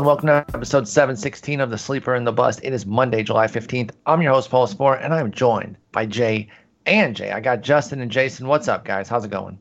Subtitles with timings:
[0.00, 2.60] And welcome to episode 716 of The Sleeper and the Bust.
[2.62, 3.90] It is Monday, July 15th.
[4.06, 6.48] I'm your host, Paul Sporer, and I'm joined by Jay
[6.86, 7.32] and Jay.
[7.32, 8.46] I got Justin and Jason.
[8.48, 9.10] What's up, guys?
[9.10, 9.58] How's it going?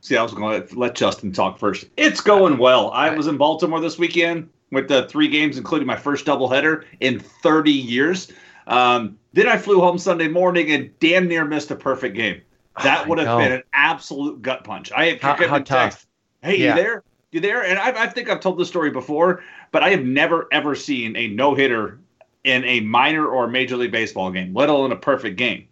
[0.00, 1.86] See, I was going to let Justin talk first.
[1.96, 2.92] It's going well.
[2.92, 7.18] I was in Baltimore this weekend with the three games, including my first doubleheader in
[7.18, 8.30] 30 years.
[8.68, 12.42] Um, then I flew home Sunday morning and damn near missed a perfect game.
[12.80, 14.92] That would have been an absolute gut punch.
[14.92, 15.66] I how, how tough.
[15.66, 16.06] Text,
[16.42, 16.76] hey, yeah.
[16.76, 17.02] you there?
[17.34, 17.64] You there?
[17.64, 21.16] And I, I think I've told this story before, but I have never ever seen
[21.16, 21.98] a no hitter
[22.44, 25.66] in a minor or major league baseball game, let alone a perfect game.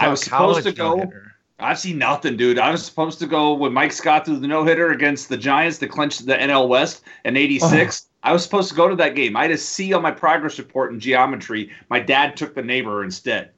[0.00, 0.96] So I was supposed to go.
[0.96, 1.34] No-hitter.
[1.58, 2.58] I've seen nothing, dude.
[2.58, 5.76] I was supposed to go when Mike Scott threw the no hitter against the Giants
[5.80, 8.06] to clinch the NL West in '86.
[8.06, 8.28] Oh.
[8.30, 9.36] I was supposed to go to that game.
[9.36, 11.70] I had a C on my progress report in geometry.
[11.90, 13.50] My dad took the neighbor instead.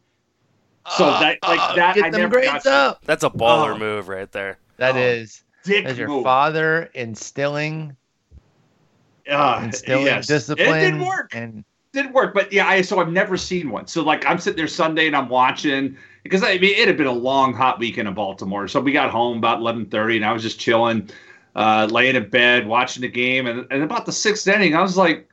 [0.96, 3.04] So uh, that like uh, that I never got up.
[3.04, 4.58] That's a baller uh, move right there.
[4.76, 5.43] That oh, is.
[5.64, 6.24] That's your move.
[6.24, 7.96] father instilling
[9.28, 10.26] uh, instilling yes.
[10.26, 10.68] discipline.
[10.68, 11.34] It didn't work.
[11.34, 13.86] And did work, but yeah, I so I've never seen one.
[13.86, 17.06] So like I'm sitting there Sunday and I'm watching because I mean it had been
[17.06, 18.68] a long hot weekend in Baltimore.
[18.68, 21.08] So we got home about 11:30 and I was just chilling,
[21.54, 24.96] uh, laying in bed watching the game, and, and about the sixth inning, I was
[24.96, 25.28] like,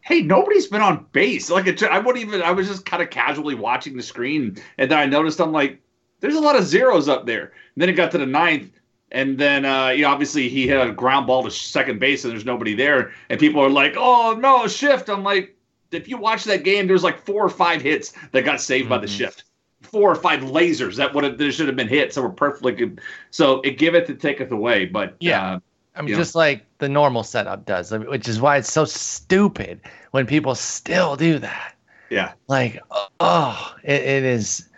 [0.00, 2.42] "Hey, nobody's been on base." Like it, I wouldn't even.
[2.42, 5.78] I was just kind of casually watching the screen, and then I noticed I'm like,
[6.20, 8.75] "There's a lot of zeros up there." And then it got to the ninth.
[9.12, 12.32] And then, uh, you know, obviously he hit a ground ball to second base and
[12.32, 13.12] there's nobody there.
[13.30, 15.08] And people are like, oh, no, shift.
[15.08, 15.56] I'm like,
[15.92, 18.90] if you watch that game, there's like four or five hits that got saved mm-hmm.
[18.90, 19.16] by the mm-hmm.
[19.16, 19.44] shift.
[19.82, 22.72] Four or five lasers that would have there should have been hits that were perfectly
[22.72, 23.00] good.
[23.30, 24.86] So it giveth and taketh away.
[24.86, 25.60] But yeah, uh,
[25.94, 26.40] I mean, just know.
[26.40, 31.38] like the normal setup does, which is why it's so stupid when people still do
[31.38, 31.74] that.
[32.10, 32.80] Yeah, like
[33.20, 34.68] oh, it, it is.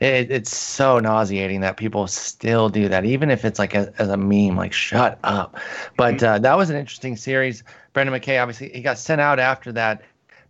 [0.00, 4.08] It, it's so nauseating that people still do that, even if it's like a, as
[4.08, 4.56] a meme.
[4.56, 5.58] Like, shut up.
[5.96, 6.26] But mm-hmm.
[6.26, 7.64] uh, that was an interesting series.
[7.92, 10.02] Brendan McKay, obviously, he got sent out after that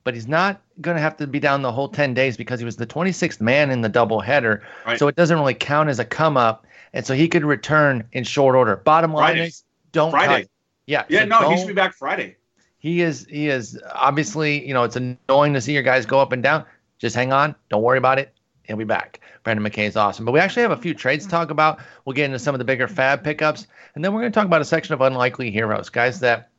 [0.08, 2.64] but he's not going to have to be down the whole 10 days because he
[2.64, 4.62] was the 26th man in the doubleheader.
[4.87, 4.98] Right.
[4.98, 6.66] So it doesn't really count as a come up.
[6.94, 8.76] And so he could return in short order.
[8.76, 9.48] Bottom line Friday.
[9.48, 10.44] is don't Friday.
[10.44, 10.50] Cut.
[10.87, 11.04] Yeah.
[11.10, 12.37] Yeah, so no, he should be back Friday.
[12.78, 16.32] He is he is obviously, you know, it's annoying to see your guys go up
[16.32, 16.64] and down.
[16.98, 17.54] Just hang on.
[17.69, 18.32] Don't worry about it.
[18.69, 19.21] He'll be back.
[19.43, 20.25] Brendan McKay is awesome.
[20.27, 21.81] But we actually have a few trades to talk about.
[22.05, 23.67] We'll get into some of the bigger fab pickups.
[23.95, 26.51] And then we're going to talk about a section of unlikely heroes, guys that,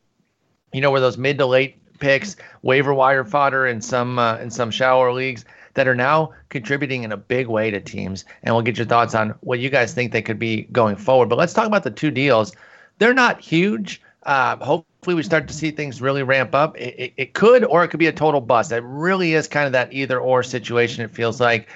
[0.74, 4.50] you know, were those mid to late picks, waiver wire fodder in some uh, in
[4.50, 8.26] some shower leagues that are now contributing in a big way to teams.
[8.42, 11.30] And we'll get your thoughts on what you guys think they could be going forward.
[11.30, 12.56] But let's talk about the two deals.
[12.98, 14.02] They're not huge.
[14.24, 16.78] Uh, hopefully, we start to see things really ramp up.
[16.78, 18.72] It, it, it could, or it could be a total bust.
[18.72, 21.04] It really is kind of that either or situation.
[21.04, 21.70] It feels like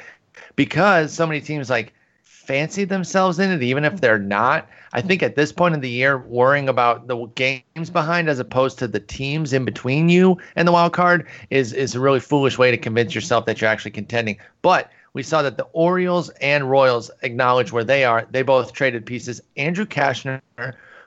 [0.56, 4.68] because so many teams like fancy themselves in it, even if they're not.
[4.92, 8.78] I think at this point in the year, worrying about the games behind as opposed
[8.80, 12.58] to the teams in between you and the wild card is is a really foolish
[12.58, 14.38] way to convince yourself that you're actually contending.
[14.62, 18.28] But we saw that the Orioles and Royals acknowledge where they are.
[18.32, 19.42] They both traded pieces.
[19.58, 20.42] Andrew Cashner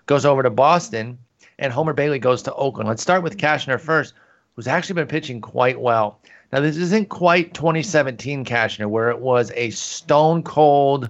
[0.07, 1.19] goes over to Boston,
[1.59, 2.89] and Homer Bailey goes to Oakland.
[2.89, 4.15] Let's start with Cashner first,
[4.55, 6.21] who's actually been pitching quite well.
[6.53, 11.09] Now, this isn't quite 2017 Cashner, where it was a stone cold,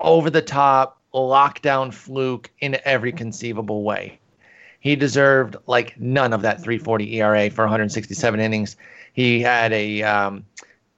[0.00, 4.18] over the top, lockdown fluke in every conceivable way.
[4.80, 8.76] He deserved like none of that 340 ERA for 167 innings.
[9.12, 10.46] He had a um,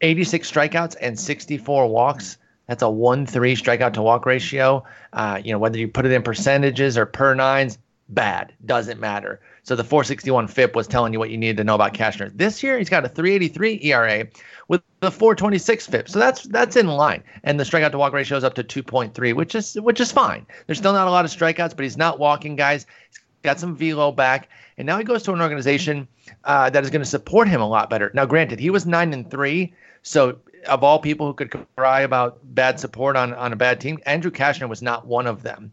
[0.01, 2.39] 86 strikeouts and 64 walks.
[2.69, 4.85] That's a 1 3 strikeout to walk ratio.
[5.13, 7.79] Uh, you know, whether you put it in percentages or per nines,
[8.15, 8.53] bad.
[8.65, 9.41] Doesn't matter.
[9.63, 12.31] So the 461 FIP was telling you what you needed to know about Cashner.
[12.37, 14.27] This year, he's got a 383 ERA
[14.69, 16.09] with the 426 FIP.
[16.09, 17.23] So that's that's in line.
[17.45, 20.47] And the strikeout to walk ratio is up to 2.3, which is which is fine.
[20.67, 22.87] There's still not a lot of strikeouts, but he's not walking guys.
[23.09, 24.49] He's got some velo back,
[24.79, 26.09] and now he goes to an organization
[26.45, 28.11] uh, that is going to support him a lot better.
[28.15, 32.39] Now, granted, he was nine and three, so of all people who could cry about
[32.55, 35.73] bad support on on a bad team, Andrew Cashner was not one of them.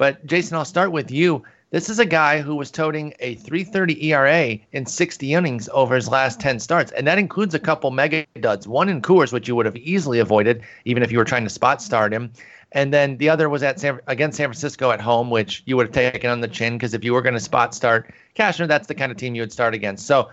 [0.00, 1.44] But Jason, I'll start with you.
[1.72, 6.08] This is a guy who was toting a 330 ERA in 60 innings over his
[6.08, 6.90] last 10 starts.
[6.90, 10.18] And that includes a couple mega duds, one in Coors, which you would have easily
[10.18, 12.32] avoided, even if you were trying to spot start him.
[12.72, 15.86] And then the other was at San, against San Francisco at home, which you would
[15.86, 18.88] have taken on the chin because if you were going to spot start Cashner, that's
[18.88, 20.08] the kind of team you would start against.
[20.08, 20.28] So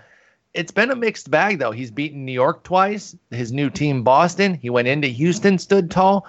[0.55, 1.71] it's been a mixed bag, though.
[1.71, 4.55] He's beaten New York twice, his new team, Boston.
[4.55, 6.25] He went into Houston, stood tall.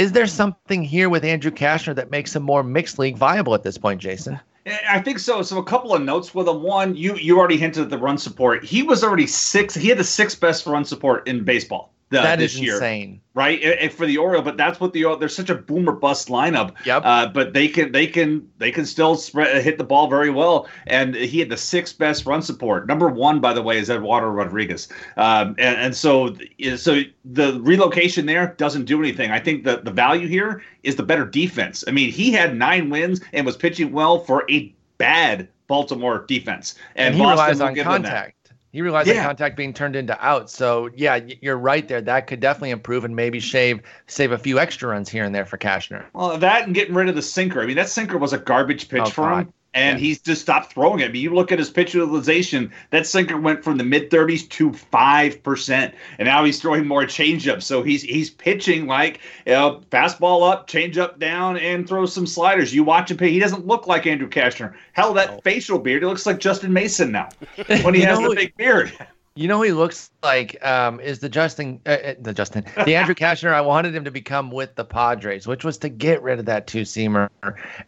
[0.00, 3.62] Is there something here with Andrew Cashner that makes him more mixed league viable at
[3.62, 4.40] this point, Jason?
[4.88, 5.42] I think so.
[5.42, 6.62] So a couple of notes with him.
[6.62, 8.64] One, you you already hinted at the run support.
[8.64, 9.74] He was already six.
[9.74, 13.20] He had the sixth best run support in baseball the, that this is year, insane.
[13.34, 13.92] right?
[13.92, 16.74] For the Orioles, but that's what the they're such a boomer bust lineup.
[16.84, 17.02] Yep.
[17.04, 20.68] Uh, but they can they can they can still spread hit the ball very well.
[20.88, 22.88] And he had the sixth best run support.
[22.88, 24.88] Number one, by the way, is Eduardo Rodriguez.
[25.16, 26.34] Um, and, and so
[26.76, 29.30] so the relocation there doesn't do anything.
[29.30, 31.84] I think that the value here is the better defense.
[31.86, 36.74] I mean, he had nine wins and was pitching well for a bad Baltimore defense.
[36.96, 38.34] and, And, he Boston relies on contact.
[38.72, 39.20] He relies Yeah.
[39.20, 40.54] on contact being turned into outs.
[40.54, 42.00] So yeah, you're right there.
[42.00, 45.44] That could definitely improve and maybe shave save a few extra runs here and there
[45.46, 46.04] for Cashner.
[46.12, 47.60] Well, that and getting rid of the sinker.
[47.62, 49.46] I mean, that sinker was a garbage pitch Oh, for God.
[49.46, 50.04] him, and Yeah.
[50.04, 51.06] he's just stopped throwing it.
[51.06, 54.48] I mean, you look at his pitch utilization, that sinker went from the mid 30s
[54.50, 57.62] to 5%, and now he's throwing more changeup.
[57.62, 62.74] So he's he's pitching like you know, fastball up, changeup down, and throw some sliders.
[62.74, 64.74] You watch him pitch, he doesn't look like Andrew Cashner.
[64.92, 65.40] Hell, that No.
[65.44, 67.28] facial beard, he looks like Justin Mason now
[67.82, 68.92] when he has know the big beard.
[69.40, 72.94] You know who he looks like um, is the Justin, uh, uh, the Justin, the
[72.94, 73.54] Andrew Cashner.
[73.54, 76.66] I wanted him to become with the Padres, which was to get rid of that
[76.66, 77.30] two seamer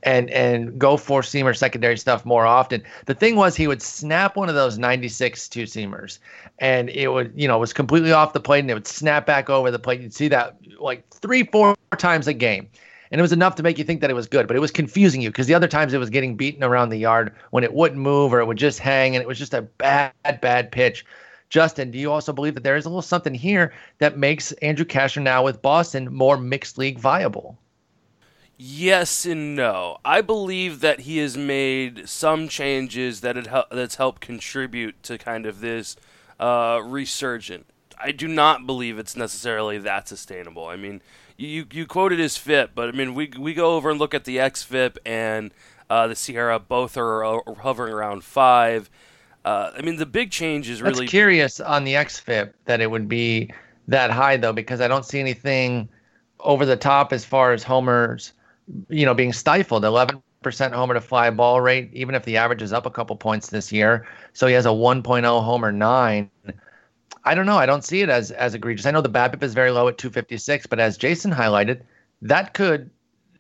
[0.03, 2.83] and and go four seamer secondary stuff more often.
[3.05, 6.21] The thing was he would snap one of those 96 two seamers,
[6.59, 9.51] and it would you know was completely off the plate, and it would snap back
[9.51, 10.01] over the plate.
[10.01, 12.67] You'd see that like three four times a game.
[13.11, 14.71] And it was enough to make you think that it was good, but it was
[14.71, 17.75] confusing you because the other times it was getting beaten around the yard when it
[17.75, 21.05] wouldn't move or it would just hang, and it was just a bad, bad pitch.
[21.53, 24.87] Justin, do you also believe that there is a little something here that makes Andrew
[24.87, 27.59] Cashner now with Boston more mixed league viable?
[28.57, 29.99] Yes and no.
[30.03, 35.19] I believe that he has made some changes that it hel- that's helped contribute to
[35.19, 35.95] kind of this
[36.41, 37.67] uh, resurgent.
[38.03, 40.69] I do not believe it's necessarily that sustainable.
[40.69, 41.03] I mean,
[41.37, 44.25] you you quoted his FIP, but I mean we we go over and look at
[44.25, 45.53] the XFIP and
[45.91, 46.67] uh, the SIERA.
[46.67, 48.89] Both are hovering around five.
[49.45, 52.91] Uh, I mean, the big change is That's really curious on the XFIP that it
[52.91, 53.51] would be
[53.89, 55.89] that high though, because I don't see anything
[56.41, 58.33] over the top as far as homers,
[58.89, 59.85] you know, being stifled.
[59.85, 63.17] Eleven percent homer to fly ball rate, even if the average is up a couple
[63.17, 64.07] points this year.
[64.33, 66.31] So he has a 1.0 homer nine.
[67.25, 67.57] I don't know.
[67.57, 68.87] I don't see it as as egregious.
[68.87, 71.83] I know the BABIP is very low at 256, but as Jason highlighted,
[72.21, 72.91] that could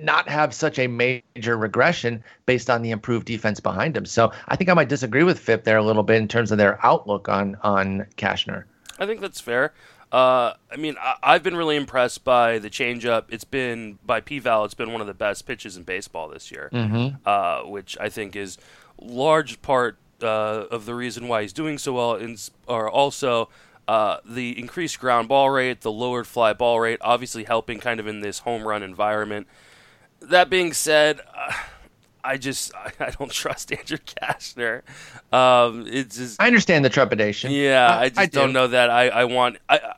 [0.00, 4.04] not have such a major regression based on the improved defense behind him.
[4.04, 6.58] So I think I might disagree with FIP there a little bit in terms of
[6.58, 8.64] their outlook on on Cashner.
[8.98, 9.72] I think that's fair.
[10.10, 13.24] Uh, I mean, I, I've been really impressed by the changeup.
[13.30, 14.64] It's been by P-Val.
[14.66, 17.16] It's been one of the best pitches in baseball this year, Mm-hmm.
[17.24, 18.58] uh, which I think is
[19.00, 22.14] large part uh, of the reason why he's doing so well.
[22.16, 22.36] In,
[22.68, 23.48] are also
[23.88, 28.06] uh, the increased ground ball rate, the lowered fly ball rate, obviously helping kind of
[28.06, 29.46] in this home run environment.
[30.30, 31.20] That being said.
[31.34, 31.52] Uh,
[32.24, 34.82] I just I, I don't trust Andrew Cashner.
[35.32, 37.50] Um, it's just I understand the trepidation.
[37.52, 39.58] yeah, I- I, just I don't know that I, I want.
[39.68, 39.94] I,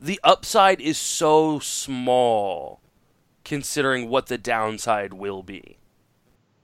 [0.00, 2.80] the upside is so small,
[3.44, 5.76] considering what the downside will be.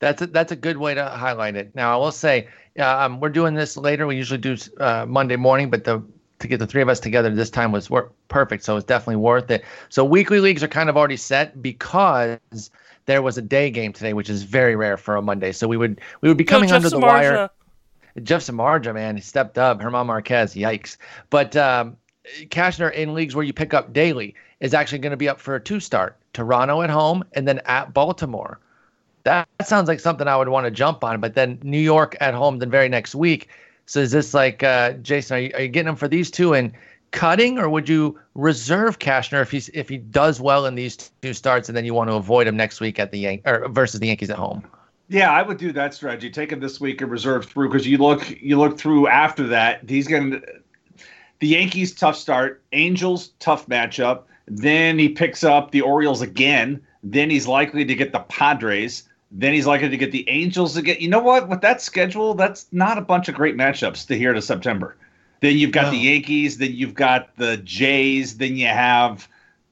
[0.00, 1.74] That's a, that's a good way to highlight it.
[1.74, 2.48] Now I will say
[2.78, 4.06] uh, um, we're doing this later.
[4.06, 6.02] We usually do uh, Monday morning, but the
[6.40, 8.64] to get the three of us together this time was wor- perfect.
[8.64, 9.64] So it's definitely worth it.
[9.88, 12.38] So weekly leagues are kind of already set because
[13.08, 15.50] there was a day game today, which is very rare for a Monday.
[15.50, 17.50] So we would we would be coming Yo, under the wire.
[18.22, 19.80] Jeff Samardzija, man, he stepped up.
[19.80, 20.98] Herman Marquez, yikes.
[21.30, 21.96] But um,
[22.50, 25.54] Cashner in leagues where you pick up daily is actually going to be up for
[25.54, 26.16] a two start.
[26.34, 28.60] Toronto at home and then at Baltimore.
[29.24, 31.18] That, that sounds like something I would want to jump on.
[31.18, 33.48] But then New York at home the very next week.
[33.86, 36.52] So is this like, uh, Jason, are you, are you getting them for these two
[36.52, 36.72] and
[37.10, 41.34] cutting, or would you reserve Cashner if he's if he does well in these two
[41.34, 44.00] starts and then you want to avoid him next week at the Yan- or versus
[44.00, 44.64] the Yankees at home?
[45.08, 46.30] Yeah, I would do that strategy.
[46.30, 49.88] Take him this week and reserve through because you look you look through after that.
[49.88, 50.42] He's going to
[51.40, 54.22] the Yankees tough start, Angels tough matchup.
[54.46, 56.80] Then he picks up the Orioles again.
[57.02, 59.08] Then he's likely to get the Padres.
[59.30, 60.96] Then he's likely to get the Angels again.
[61.00, 61.48] You know what?
[61.48, 64.96] With that schedule, that's not a bunch of great matchups to here to September.
[65.40, 65.90] Then you've got No.
[65.92, 66.58] the Yankees.
[66.58, 68.36] Then you've got the Jays.
[68.38, 69.28] Then you have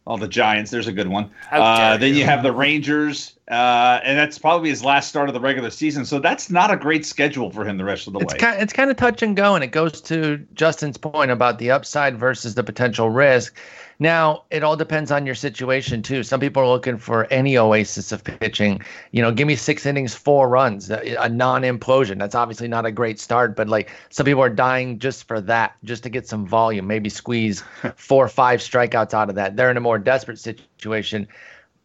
[0.06, 0.70] all the Giants.
[0.70, 1.30] There's a good one.
[1.50, 2.20] Uh, then you.
[2.20, 6.04] you have the Rangers, uh, and that's probably his last start of the regular season.
[6.04, 8.38] So that's not a great schedule for him the rest of the It's way.
[8.38, 11.73] kind it's kind of touch and go, and it goes to Justin's point about the
[11.73, 13.56] upside versus the potential risk.
[13.99, 16.23] Now, it all depends on your situation too.
[16.23, 18.83] Some people are looking for any oasis of pitching.
[19.12, 22.19] You know, give me six innings, four runs, a, a non-implosion.
[22.19, 25.76] That's obviously not a great start, but like some people are dying just for that,
[25.83, 27.62] just to get some volume, maybe squeeze
[27.97, 29.57] four or five strikeouts out of that.
[29.57, 31.26] They're in a more desperate situation.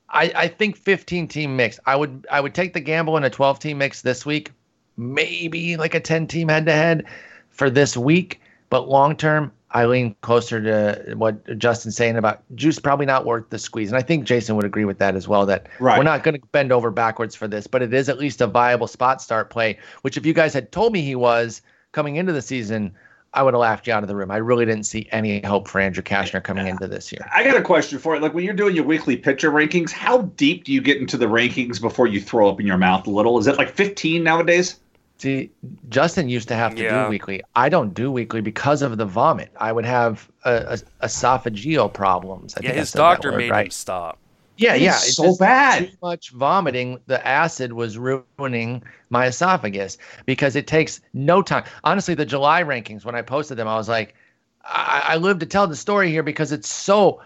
[0.09, 1.79] I, I think 15 team mix.
[1.85, 4.51] I would I would take the gamble in a 12 team mix this week,
[4.97, 7.05] maybe like a 10 team head to head
[7.49, 8.41] for this week.
[8.69, 13.49] But long term, I lean closer to what Justin's saying about juice probably not worth
[13.49, 13.89] the squeeze.
[13.89, 15.97] And I think Jason would agree with that as well, that Right.
[15.97, 18.47] we're not going to bend over backwards for this, but it is at least a
[18.47, 21.61] viable spot start play, which if you guys had told me he was
[21.93, 22.93] coming into the season,
[23.33, 24.29] I would have laughed you out of the room.
[24.29, 27.25] I really didn't see any hope for Andrew Cashner coming into this year.
[27.33, 28.21] I got a question for it.
[28.21, 31.27] Like when you're doing your weekly pitcher rankings, how deep do you get into the
[31.27, 33.39] rankings before you throw up in your mouth a little?
[33.39, 34.79] Is it like 15 nowadays?
[35.21, 35.51] See,
[35.89, 37.03] Justin used to have to Yeah.
[37.03, 37.41] do weekly.
[37.55, 39.51] I don't do weekly because of the vomit.
[39.59, 42.55] I would have uh, a, esophageal problems.
[42.57, 43.65] I Yeah, think I his said doctor word made right.
[43.65, 44.19] him stop.
[44.57, 45.89] Yeah, yeah, It's so just bad.
[45.91, 46.99] Too much vomiting.
[47.07, 51.65] The acid was ruining my esophagus because it takes no time.
[51.83, 54.15] Honestly, the July rankings when I posted them, I was like,
[54.63, 57.21] I, I live to tell the story here because it's so.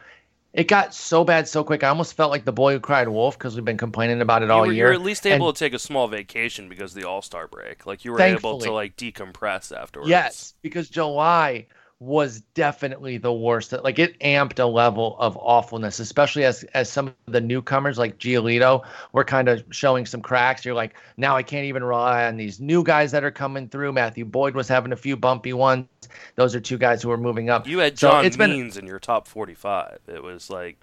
[0.56, 1.84] It got so bad so quick.
[1.84, 4.46] I almost felt like the boy who cried wolf because we've been complaining about it
[4.46, 4.88] You all were, you year.
[4.88, 7.48] were at least able And- to take a small vacation because of the All Star
[7.50, 7.86] break.
[7.86, 10.10] Like you were able to like decompress afterwards.
[10.10, 11.68] Yes, because July
[12.02, 13.72] was definitely the worst.
[13.72, 18.18] Like it amped a level of awfulness, especially as as some of the newcomers like
[18.18, 18.84] Giolito
[19.14, 20.66] were kind of showing some cracks.
[20.66, 23.94] You're like, now I can't even rely on these new guys that are coming through.
[23.94, 25.88] Matthew Boyd was having a few bumpy ones.
[26.36, 27.66] Those are two guys who are moving up.
[27.68, 30.00] You had So John it's been- Means in your top 45.
[30.08, 30.80] It was like,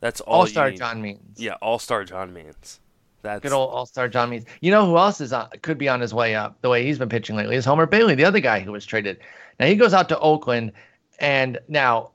[0.00, 0.70] that's all All Star.
[0.72, 1.40] John Means.
[1.40, 2.80] Yeah, All Star John Means.
[3.22, 4.44] That's Good old All Star John Means.
[4.60, 6.60] You know who else is on, could be on his way up?
[6.62, 9.18] The way he's been pitching lately is Homer Bailey, the other guy who was traded.
[9.58, 10.72] Now he goes out to Oakland,
[11.18, 12.12] and now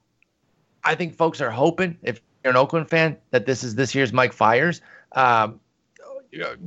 [0.84, 4.14] I think folks are hoping, if you're an Oakland fan, that this is this year's
[4.14, 4.82] Mike Fiers,
[5.12, 5.60] um,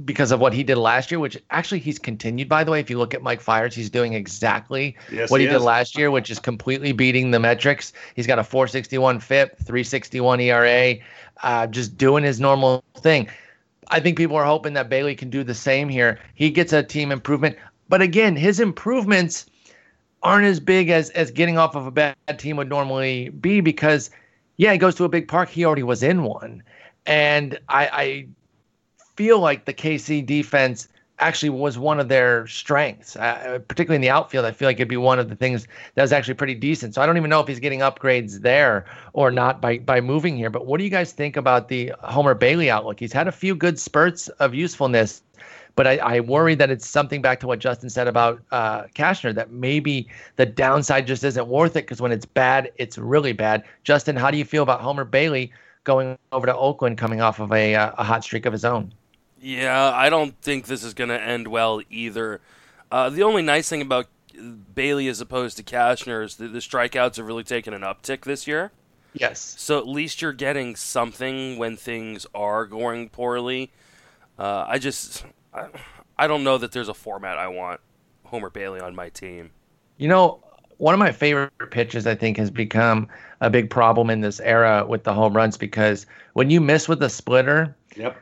[0.05, 1.19] because of what he did last year.
[1.19, 2.49] Which actually he's continued.
[2.49, 5.47] By the way, if you look at Mike Fiers, he's doing exactly Yes, what he,
[5.47, 7.93] he did last year, which is completely beating the metrics.
[8.15, 10.95] He's got a 461 FIP, 361 ERA,
[11.43, 13.29] uh, just doing his normal thing.
[13.91, 16.19] I think people are hoping that Bailey can do the same here.
[16.35, 17.57] He gets a team improvement,
[17.89, 19.47] but again, his improvements
[20.23, 24.11] aren't as big as as getting off of a bad team would normally be because
[24.57, 25.49] yeah, he goes to a big park.
[25.49, 26.63] He already was in one,
[27.07, 28.27] and I, I
[29.15, 30.89] feel like the KC defense
[31.21, 34.45] actually was one of their strengths, uh, particularly in the outfield.
[34.45, 36.95] I feel like it'd be one of the things that was actually pretty decent.
[36.95, 40.37] So I don't even know if he's getting upgrades there or not by by moving
[40.37, 40.51] here.
[40.51, 43.01] But what do you guys think about the Homer Bailey outlook?
[43.01, 45.23] He's had a few good spurts of usefulness.
[45.75, 49.33] But I, I worry that it's something back to what Justin said about uh, Cashner,
[49.33, 53.63] that maybe the downside just isn't worth it because when it's bad, it's really bad.
[53.85, 55.53] Justin, how do you feel about Homer Bailey
[55.85, 58.93] going over to Oakland coming off of a, uh, a hot streak of his own?
[59.41, 62.41] Yeah, I don't think this is going to end well either.
[62.91, 64.07] Uh, the only nice thing about
[64.75, 68.47] Bailey as opposed to Cashner is that the strikeouts have really taken an uptick this
[68.47, 68.73] year.
[69.15, 69.55] Yes.
[69.59, 73.71] So at least you're getting something when things are going poorly.
[74.39, 75.67] Uh, I just, I,
[76.17, 77.81] I don't know that there's a format I want
[78.25, 79.51] Homer Bailey on my team.
[79.97, 80.43] You know,
[80.77, 83.09] one of my favorite pitches, I think, has become
[83.41, 87.03] a big problem in this era with the home runs because when you miss with
[87.03, 88.17] a splitter, Yep.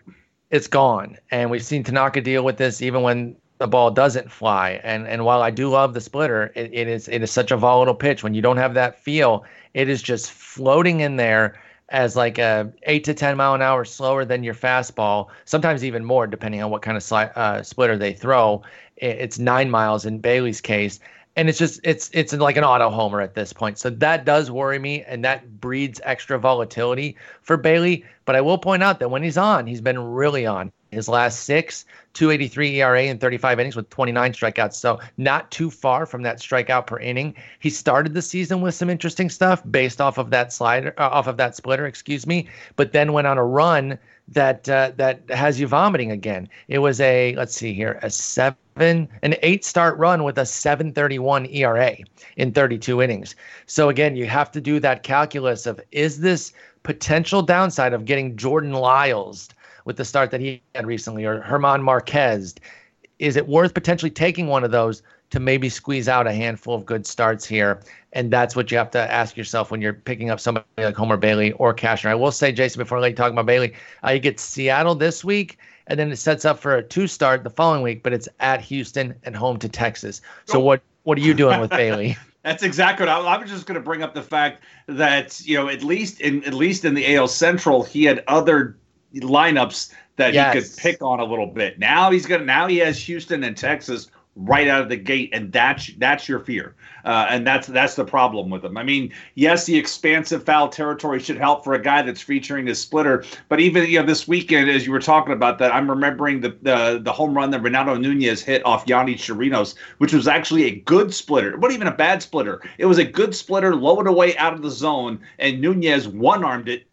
[0.50, 1.16] It's gone.
[1.30, 4.80] And we've seen Tanaka deal with this even when the ball doesn't fly.
[4.84, 7.56] And and while I do love the splitter, it, it is it is such a
[7.56, 8.22] volatile pitch.
[8.22, 12.72] When you don't have that feel, it is just floating in there as like a
[12.84, 15.28] eight to ten mile an hour slower than your fastball.
[15.44, 18.62] Sometimes even more, depending on what kind of sli- uh, splitter they throw.
[18.96, 21.00] It, it's nine miles in Bailey's case.
[21.36, 23.78] And it's just it's it's like an auto homer at this point.
[23.78, 28.04] So that does worry me, and that breeds extra volatility for Bailey.
[28.24, 30.72] But I will point out that when he's on, he's been really on.
[30.92, 34.74] His last six, 283 ERA in 35 innings with 29 strikeouts.
[34.74, 37.34] So not too far from that strikeout per inning.
[37.58, 41.26] He started the season with some interesting stuff based off of that slider, uh, off
[41.26, 42.48] of that splitter, excuse me.
[42.76, 46.48] But then went on a run that uh, that has you vomiting again.
[46.68, 51.46] It was a let's see here, a seven, an eight start run with a 731
[51.46, 51.96] ERA
[52.36, 53.36] in 32 innings.
[53.66, 56.52] So again, you have to do that calculus of is this
[56.82, 59.48] potential downside of getting Jordan Lyles
[59.84, 62.54] with the start that he had recently or Herman Marquez?
[63.18, 66.86] Is it worth potentially taking one of those to maybe squeeze out a handful of
[66.86, 67.80] good starts here?
[68.12, 71.16] And that's what you have to ask yourself when you're picking up somebody like Homer
[71.16, 72.10] Bailey or Cashner.
[72.10, 74.94] I will say, Jason, before I let you talk about Bailey, uh, you get Seattle
[74.94, 78.12] this week, and then it sets up for a two start the following week, but
[78.12, 80.20] it's at Houston and home to Texas.
[80.46, 80.60] So Oh.
[80.60, 82.16] what what are you doing with Bailey?
[82.42, 85.56] That's exactly what I, I was just going to bring up the fact that you
[85.56, 88.76] know at least in at least in the AL Central he had other
[89.14, 91.78] lineups that he could pick on a little bit.
[91.78, 95.50] Now he's gonna now he has Houston and Texas right out of the gate, and
[95.50, 96.74] that's that's your fear,
[97.04, 98.76] uh, and that's that's the problem with him.
[98.76, 102.80] I mean, yes, the expansive foul territory should help for a guy that's featuring his
[102.80, 106.40] splitter, but even you know this weekend, as you were talking about that, I'm remembering
[106.40, 110.64] the the, the home run that Renato Nunez hit off Yonny Chirinos, which was actually
[110.64, 111.52] a good splitter.
[111.52, 112.60] It wasn't even a bad splitter.
[112.78, 116.44] It was a good splitter, low and away out of the zone, and Nunez one
[116.44, 116.85] armed it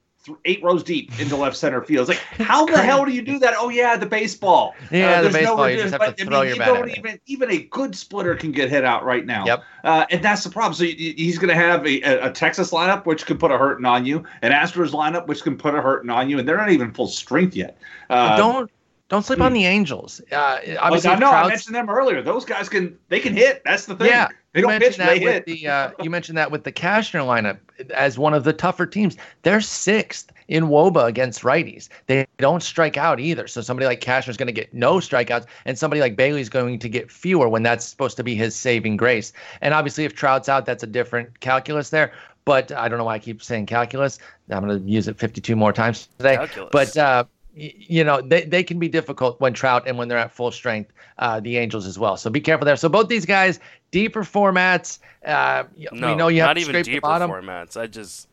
[0.45, 2.09] eight rows deep into left center field.
[2.09, 3.53] It's like, how the hell do you do that?
[3.57, 4.75] Oh yeah, the baseball.
[4.91, 5.57] Yeah, uh, the baseball.
[5.57, 6.67] No, you just have but, to throw I mean, your bat.
[6.67, 9.45] Don't even even a good splitter can get hit out right now.
[9.45, 9.63] Yep.
[9.83, 10.73] Uh, and that's the problem.
[10.73, 14.05] So he's going to have a, a, Texas lineup which could put a hurting on
[14.05, 16.93] you, an Astros lineup which can put a hurting on you, and they're not even
[16.93, 17.77] full strength yet.
[18.09, 18.71] Uh, don't
[19.09, 19.55] don't sleep on hmm.
[19.55, 20.21] the Angels.
[20.31, 22.21] Uh, obviously, I know I mentioned them earlier.
[22.21, 23.61] Those guys can they can hit.
[23.65, 24.07] That's the thing.
[24.07, 25.45] Yeah, they you mentioned pitch, that with hit.
[25.45, 27.57] the uh, you mentioned that with the Cashner lineup
[27.91, 29.17] as one of the tougher teams.
[29.41, 31.89] They're sixth in WOBA against righties.
[32.05, 33.47] They don't strike out either.
[33.47, 36.49] So somebody like Cashner is going to get no strikeouts, and somebody like Bailey is
[36.49, 39.33] going to get fewer when that's supposed to be his saving grace.
[39.61, 42.13] And obviously, if Trout's out, that's a different calculus there.
[42.45, 44.19] But I don't know why I keep saying calculus.
[44.51, 46.35] I'm going to use it 52 more times today.
[46.35, 46.69] Calculus.
[46.71, 47.23] But uh,
[47.55, 50.91] you know they, they can be difficult when Trout and when they're at full strength.
[51.19, 52.17] Uh, the Angels as well.
[52.17, 52.75] So be careful there.
[52.75, 53.59] So both these guys
[53.91, 54.99] deeper formats.
[55.23, 57.79] Uh, no, we know you have not to even deeper formats.
[57.79, 58.27] I just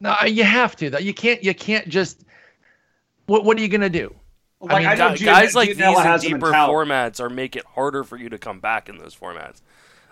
[0.00, 0.98] no, you have to though.
[0.98, 1.42] You can't.
[1.44, 2.24] You can't just.
[3.26, 4.14] What What are you gonna do?
[4.60, 8.16] Like, I mean, I guys like these in deeper formats are make it harder for
[8.16, 9.62] you to come back in those formats.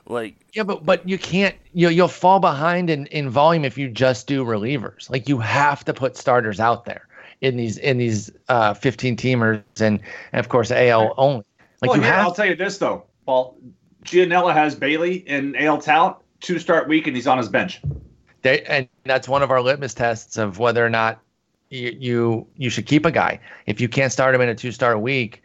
[0.07, 1.54] Like yeah, but but you can't.
[1.73, 5.11] You you'll fall behind in in volume if you just do relievers.
[5.11, 7.07] Like you have to put starters out there
[7.40, 10.00] in these in these uh, 15 teamers and,
[10.33, 11.45] and of course AL only.
[11.80, 13.57] Like well, you have, I'll tell you this though, Paul.
[14.04, 17.80] Gianella has Bailey in AL Tout two start week, and he's on his bench.
[18.42, 21.21] They, and that's one of our litmus tests of whether or not
[21.71, 23.40] you you, you should keep a guy.
[23.66, 25.42] If you can't start him in a two start week,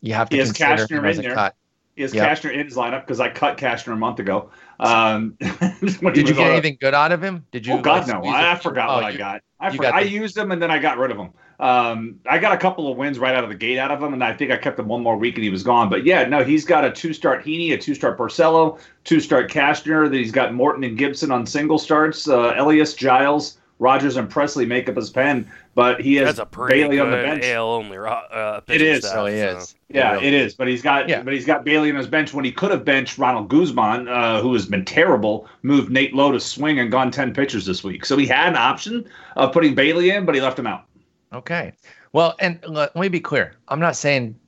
[0.00, 1.34] you have to he consider him as a there.
[1.34, 1.54] cut.
[1.96, 2.28] He has yep.
[2.28, 4.50] Cashner in his lineup because I cut Cashner a month ago.
[4.80, 7.44] Um, did you get anything good out of him?
[7.52, 7.74] Did you?
[7.74, 8.22] Oh God, no!
[8.22, 9.42] I, I forgot oh, what I got.
[9.60, 11.30] I, got I used him and then I got rid of him.
[11.60, 14.14] Um, I got a couple of wins right out of the gate out of him,
[14.14, 15.90] and I think I kept him one more week and he was gone.
[15.90, 19.50] But yeah, no, he's got a two start Heaney, a two start Porcello, two start
[19.50, 20.08] Cashner.
[20.08, 22.26] That he's got Morton and Gibson on single starts.
[22.26, 26.38] Uh, Elias Giles, Rogers and Pressly make up his pen, but he has
[26.68, 27.44] Bailey on the bench.
[27.44, 27.96] AL only.
[27.96, 29.04] Uh, it is.
[29.04, 29.56] Staff, oh, he so.
[29.56, 29.74] is.
[29.88, 30.54] Yeah, it is.
[30.54, 31.08] But he's got.
[31.08, 31.22] Yeah.
[31.22, 34.42] But he's got Bailey on his bench when he could have benched Ronald Guzman, uh,
[34.42, 35.48] who has been terrible.
[35.62, 38.04] Moved Nate Lowe to swing and gone ten pitchers this week.
[38.04, 40.84] So he had an option of putting Bailey in, but he left him out.
[41.32, 41.72] Okay.
[42.12, 43.56] Well, and let me be clear.
[43.68, 44.38] I'm not saying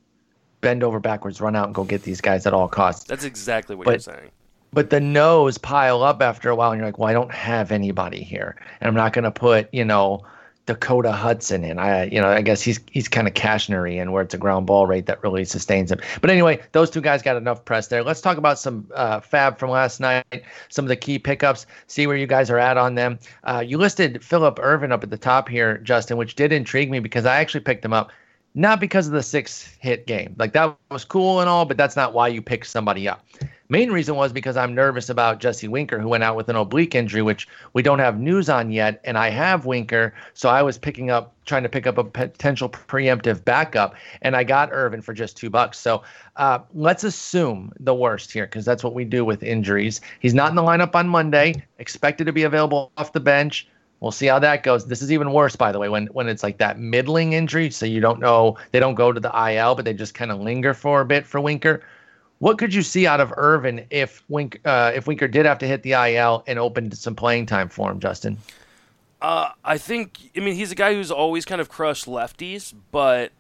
[0.61, 3.05] bend over backwards, run out and go get these guys at all costs.
[3.05, 4.31] That's exactly what but, you're saying
[4.73, 7.71] but the no's pile up after a while and you're like well i don't have
[7.71, 10.25] anybody here and i'm not going to put you know
[10.67, 11.79] dakota hudson in.
[11.79, 14.67] I you know i guess he's he's kind of cashnery and where it's a ground
[14.67, 16.01] ball rate that really sustains him.
[16.21, 18.05] But anyway those two guys got enough press there.
[18.05, 20.25] Let's talk about some uh, fab from last night
[20.69, 23.19] some of the key pickups see where you guys are at on them.
[23.43, 27.01] Uh, you listed philip ervin up at the top here justin which did intrigue me
[27.01, 28.13] because i actually picked him up
[28.55, 30.35] not because of the six hit game.
[30.39, 33.25] Like that was cool and all but that's not why you pick somebody up
[33.73, 36.95] Main reason was because I'm nervous about Jesse Winker, who went out with an oblique
[36.95, 39.01] injury, which we don't have news on yet.
[39.03, 42.69] And I have Winker, so I was picking up, trying to pick up a potential
[42.69, 45.79] preemptive backup, and I got Ervin for just two bucks.
[45.79, 46.03] So
[46.37, 50.03] uh, let's assume the worst here, because that's what we do with injuries.
[50.21, 53.67] He's not in the lineup on Monday, expected to be available off the bench.
[54.01, 54.87] We'll see how that goes.
[54.87, 57.87] This is even worse, by the way, when when it's like that middling injury, so
[57.87, 60.75] you don't know they don't go to the IL, but they just kind of linger
[60.75, 61.83] for a bit for Winker.
[62.43, 65.67] What could you see out of Ervin if Wink uh, if Winker did have to
[65.69, 68.37] hit the IL and opened some playing time for him, Justin?
[69.21, 73.31] Uh, I think I mean he's a guy who's always kind of crushed lefties, but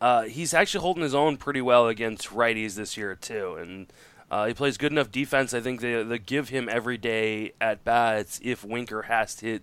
[0.00, 3.92] uh, he's actually holding his own pretty well against righties this year too, and
[4.30, 5.52] uh, he plays good enough defense.
[5.52, 9.62] I think they, they give him every day at bats if Winker has to hit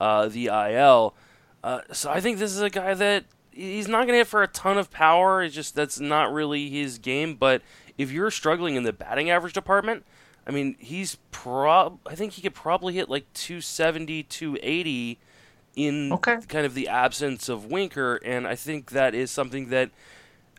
[0.00, 1.14] uh, the IL.
[1.62, 4.42] Uh, so I think this is a guy that he's not going to hit for
[4.42, 5.40] a ton of power.
[5.42, 7.62] It's just that's not really his game, but
[7.98, 10.04] if you're struggling in the batting average department,
[10.46, 15.18] I mean, he's prob I think he could probably hit like 270, 280
[15.76, 16.38] in okay.
[16.48, 19.90] kind of the absence of Winker, and I think that is something that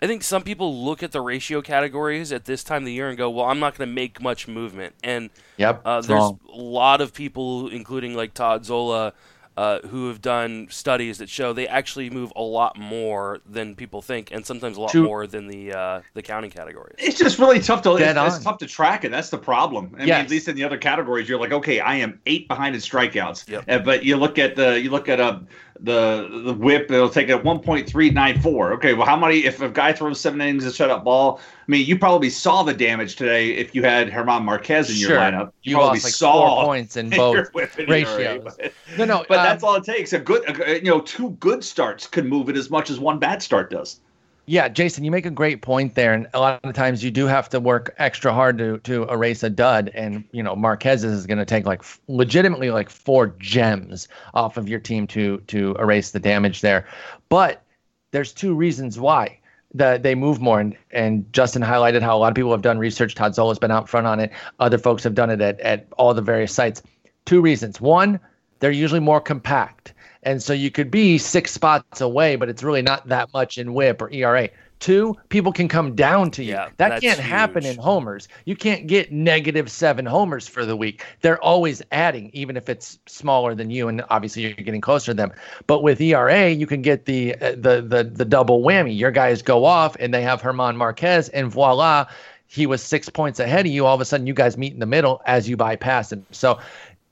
[0.02, 3.08] I think some people look at the ratio categories at this time of the year
[3.08, 6.40] and go, "Well, I'm not going to make much movement." And yep, uh, there's wrong.
[6.52, 9.14] a lot of people, including like Todd Zola,
[9.58, 14.02] uh, who have done studies that show they actually move a lot more than people
[14.02, 15.04] think, and sometimes a lot True.
[15.04, 16.96] more than the uh, the counting categories.
[16.98, 19.12] It's just really tough to it's, it's, tough to track it.
[19.12, 19.96] That's the problem.
[19.98, 20.08] I yes.
[20.08, 22.82] mean, at least in the other categories, you're like, okay, I am eight behind in
[22.82, 23.48] strikeouts.
[23.48, 23.64] Yep.
[23.68, 25.42] Uh, but you look at the you look at a
[25.80, 26.90] the the whip.
[26.90, 28.74] It'll take a 1.394.
[28.76, 29.46] Okay, well, how many?
[29.46, 32.74] If a guy throws seven innings of shutout ball, I mean, you probably saw the
[32.74, 35.18] damage today if you had herman Marquez in your Sure.
[35.20, 35.52] lineup.
[35.64, 37.38] You probably lost like saw four points in both
[37.78, 38.44] and ratios.
[38.58, 40.14] But- No, no, but um, that's all it takes.
[40.14, 43.20] A good, a, you know, two good starts could move it as much as one
[43.20, 44.00] bad start does.
[44.48, 47.26] Yeah, Jason, you make a great point there, and a lot of times you do
[47.26, 51.26] have to work extra hard to to erase a dud, and you know Marquez is
[51.26, 56.12] going to take like legitimately like four gems off of your team to to erase
[56.12, 56.86] the damage there,
[57.30, 57.64] but
[58.12, 59.40] there's two reasons why
[59.74, 62.78] that they move more, and and Justin highlighted how a lot of people have done
[62.78, 63.16] research.
[63.16, 64.32] Todd Zola's been out front on it.
[64.60, 66.84] Other folks have done it at at all the various sites.
[67.26, 68.20] Two reasons: one,
[68.60, 69.95] they're usually more compact.
[70.26, 73.74] And so you could be six spots away, but it's really not that much in
[73.74, 74.50] whip or ERA.
[74.80, 76.52] Two, people can come down to you.
[76.52, 78.28] Yeah, that can't happen in homers.
[78.44, 81.06] You can't get negative seven homers for the week.
[81.22, 85.14] They're always adding, even if it's smaller than you, and obviously you're getting closer to
[85.14, 85.32] them.
[85.66, 88.98] But with ERA, you can get the uh, the the the double whammy.
[88.98, 92.08] Your guys go off, and they have Herman Marquez, and voila,
[92.48, 93.86] he was six points ahead of you.
[93.86, 96.26] All of a sudden, you guys meet in the middle as you bypass him.
[96.32, 96.60] So.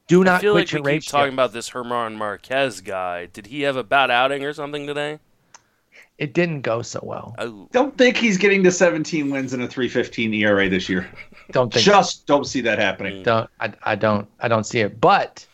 [0.08, 1.20] Do I not feel quit like your we keep ratio.
[1.20, 3.28] talking about this Herman Marquez guy.
[3.28, 5.20] Did he have a bad outing or something today?
[6.18, 7.34] It didn't go so well.
[7.40, 11.10] Oh, Don't think he's getting to 17 wins and a 315 ERA this year.
[11.52, 13.22] Don't think Just don't see that happening.
[13.22, 13.24] Mm.
[13.24, 15.02] don't I, I don't I don't see it.
[15.02, 15.46] But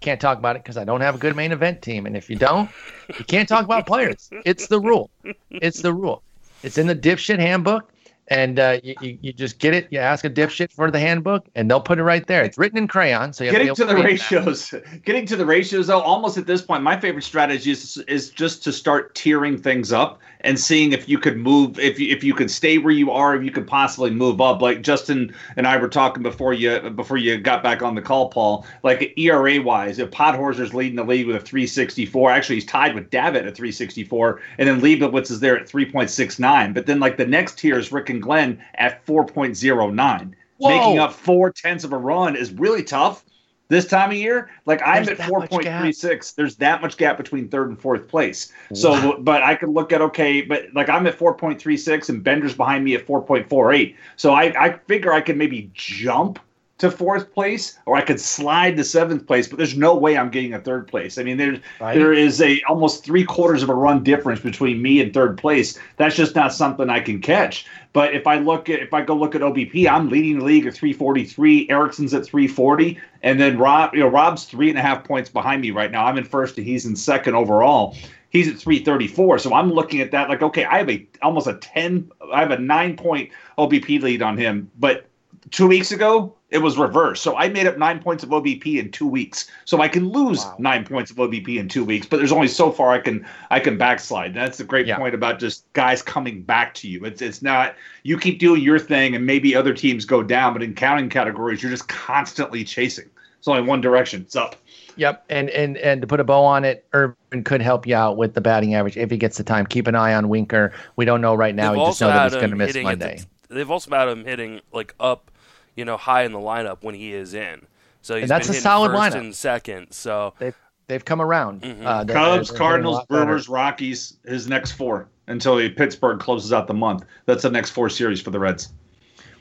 [0.00, 2.06] can't talk about it because I don't have a good main event team.
[2.06, 2.70] And if you don't,
[3.18, 4.30] you can't talk about players.
[4.44, 5.10] It's the rule.
[5.50, 6.22] It's the rule.
[6.62, 7.90] It's in the dipshit handbook.
[8.28, 9.86] And uh, you, you, you just get it.
[9.90, 12.42] You ask a dipshit for the handbook, and they'll put it right there.
[12.42, 14.30] It's written in crayon, so you Getting to, to the read that.
[14.32, 18.30] ratios, getting to the ratios though, almost at this point, my favorite strategy is is
[18.30, 22.22] just to start tearing things up and seeing if you could move, if you if
[22.24, 24.60] you could stay where you are, if you could possibly move up.
[24.62, 28.28] Like Justin and I were talking before you before you got back on the call,
[28.28, 28.66] Paul.
[28.82, 33.10] Like ERA wise, if Podhorzer's leading the league with a 364, actually he's tied with
[33.10, 36.74] Davitt at 364, and then Leibowitz is there at 3.69.
[36.74, 40.68] But then like the next tier is Rick and Glenn at 4.09 Whoa.
[40.68, 43.25] making up four tenths of a run is really tough
[43.68, 44.50] this time of year.
[44.64, 45.84] Like I'm There's at that much gap.
[45.84, 46.34] 4.36.
[46.34, 48.52] There's that much gap between third and fourth place.
[48.74, 52.84] So, but I could look at okay, but like I'm at 4.36 and Bender's behind
[52.84, 53.94] me at 4.48.
[54.16, 56.38] So I, I figure I could maybe jump
[56.78, 60.28] to fourth place or I could slide to seventh place, but there's no way I'm
[60.28, 61.16] getting a third place.
[61.16, 61.94] I mean, there's Right.
[61.94, 65.78] there is a almost three quarters of a run difference between me and third place.
[65.96, 67.66] That's just not something I can catch.
[67.94, 70.66] But if I look at if I go look at OBP, I'm leading the league
[70.66, 71.66] at 343.
[71.70, 75.62] Erickson's at 340, and then Rob, you know, Rob's three and a half points behind
[75.62, 76.04] me right now.
[76.04, 77.96] I'm in first, and he's in second overall.
[78.28, 79.38] He's at 334.
[79.38, 82.50] So I'm looking at that like, okay, I have a almost a 10, I have
[82.50, 85.06] a nine point OBP lead on him, but
[85.50, 87.22] two weeks ago it was reversed.
[87.22, 89.46] So I made up nine points of OBP in two weeks.
[89.66, 90.56] So I can lose Wow.
[90.58, 93.60] nine points of OBP in two weeks, but there's only so far I can I
[93.60, 94.32] can backslide.
[94.32, 94.96] That's the great Yeah.
[94.96, 97.04] point about just guys coming back to you.
[97.04, 100.62] It's it's not you keep doing your thing and maybe other teams go down, but
[100.62, 103.04] in counting categories you're just constantly chasing.
[103.38, 104.22] It's only one direction.
[104.22, 104.56] It's up.
[104.96, 108.16] Yep, and and and to put a bow on it, Ervin could help you out
[108.16, 109.66] with the batting average if he gets the time.
[109.66, 110.72] Keep an eye on Winker.
[110.96, 111.72] We don't know right now.
[111.72, 113.22] they've We just know that he's going to miss hitting at the- Monday.
[113.50, 115.30] they've also had him hitting like up,
[115.76, 117.66] you know, high in the lineup when he is in.
[118.02, 119.20] So he's that's been a hitting solid first lineup.
[119.20, 119.90] and second.
[119.92, 120.56] So They've
[120.88, 121.62] they've come around.
[121.62, 121.84] Mhm.
[121.84, 123.24] Uh, they're- Cubs, they're hitting Cardinals, lot better.
[123.26, 127.04] Brewers, Rockies, his next four until he, Pittsburgh closes out the month.
[127.26, 128.72] That's the next four series for the Reds.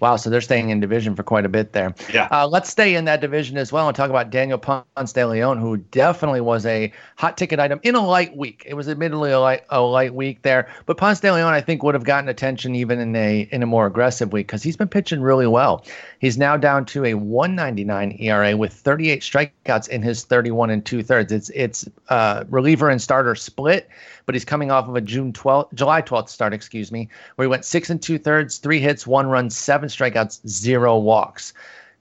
[0.02, 1.96] Wow, so they're staying in division for quite a bit there.
[2.14, 2.28] Yeah.
[2.30, 5.58] Uh, let's stay in that division as well and talk about Daniel Ponce de Leon,
[5.58, 8.64] who definitely was a hot ticket item in a light week.
[8.68, 11.82] It was admittedly a light, a light week there, but Ponce de Leon, I think,
[11.82, 14.90] would have gotten attention even in a in a more aggressive week because he's been
[14.90, 15.86] pitching really well.
[16.26, 21.04] He's now down to a 199 ERA with 38 strikeouts in his 31 and two
[21.04, 21.32] thirds.
[21.32, 23.88] It's it's uh, reliever and starter split,
[24.26, 27.48] but he's coming off of a June 12th, July 12th start, excuse me, where he
[27.48, 31.54] went six and two thirds, three hits, one run, seven strikeouts, zero walks.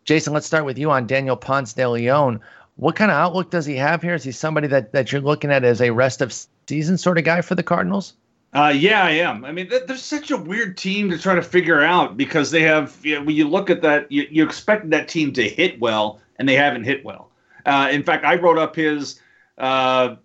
[0.07, 2.41] Jason, let's start with you on Daniel Ponce de Leon.
[2.77, 4.15] What kind of outlook does he have here?
[4.15, 6.33] Is he somebody that, that you're looking at as a rest of
[6.67, 8.15] season sort of guy for the Cardinals?
[8.55, 9.45] Uh, yeah, I am.
[9.45, 12.63] I mean, th- they're such a weird team to try to figure out because they
[12.63, 12.97] have.
[13.03, 16.21] You know, when you look at that, you, you expect that team to hit well,
[16.39, 17.31] and they haven't hit well.
[17.67, 19.21] Uh, in fact, I wrote up his.
[19.59, 20.17] Uh,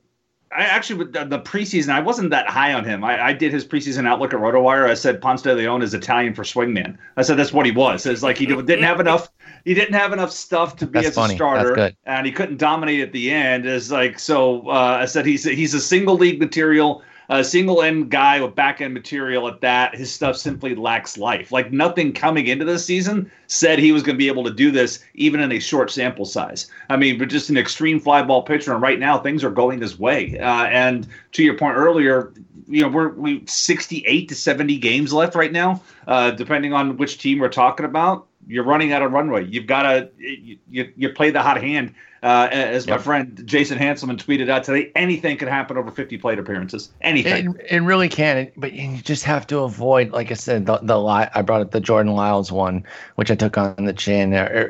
[0.52, 3.04] I actually with the, preseason, I wasn't that high on him.
[3.04, 4.90] I, I did his preseason outlook at RotoWire.
[4.90, 6.98] I said Ponce de Leon is Italian for swingman.
[7.18, 8.06] I said that's what he was.
[8.08, 9.30] It's like he didn't have enough.
[9.64, 11.34] He didn't have enough stuff to be That's as funny.
[11.36, 13.68] a starter, and he couldn't dominate at the end.
[13.68, 14.68] Is like so.
[14.68, 17.04] Uh, I said he's he's a single league material.
[17.30, 19.96] A single end guy with back end material at that.
[19.96, 21.52] His stuff simply lacks life.
[21.52, 24.72] Like nothing coming into this season said he was going to be able to do
[24.72, 26.70] this even in a short sample size.
[26.90, 29.82] I mean, but just an extreme fly ball pitcher, and right now things are going
[29.82, 30.40] his way.
[30.40, 32.34] Uh, and to your point earlier,
[32.68, 37.20] you know we're we 68 to 70 games left right now, uh, depending on which
[37.20, 38.28] team we're talking about.
[38.48, 39.46] You're running out of runway.
[39.46, 41.94] You've got to you, you, you play the hot hand.
[42.22, 46.38] Uh, as my friend Jason Hanselman tweeted out today, anything can happen over 50 plate
[46.38, 46.90] appearances.
[47.02, 47.56] Anything.
[47.60, 51.00] It, it really can, but you just have to avoid, like I said, the, the
[51.00, 52.84] I brought up the Jordan Lyles one,
[53.16, 54.34] which I took on the chin.
[54.34, 54.70] Or,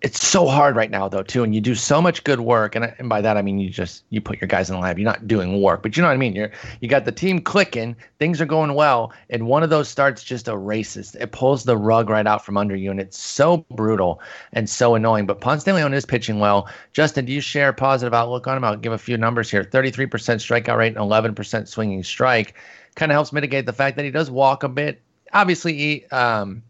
[0.00, 2.94] it's so hard right now though too and you do so much good work and,
[2.98, 4.98] and by that i mean you just you put your guys in the lab.
[4.98, 6.34] You're not doing work but you know what i mean?
[6.34, 10.22] You're you got the team clicking things are going well and one of those starts
[10.22, 14.20] just erases it pulls the rug right out from under you and it's so brutal
[14.52, 15.26] and so annoying.
[15.26, 16.68] But ponce de leon is pitching well.
[16.92, 18.64] Justin do you share a positive outlook on him?
[18.64, 19.64] I'll give a few numbers here.
[19.64, 22.54] 33% strikeout rate and 11% swinging strike.
[22.94, 25.00] Kind of helps mitigate the fact that he does walk a bit.
[25.32, 26.62] Obviously he um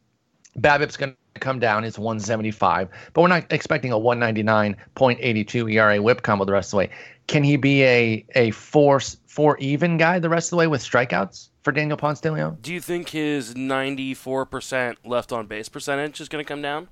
[0.60, 1.84] going come down.
[1.84, 6.76] It's 175, but we're not expecting a 199.82 ERA whip combo the rest of the
[6.78, 6.90] way.
[7.26, 10.82] Can he be a a four four even guy the rest of the way with
[10.82, 12.58] strikeouts for Daniel Ponce de Leon?
[12.62, 16.88] Do you think his 94% left on base percentage is going to come down?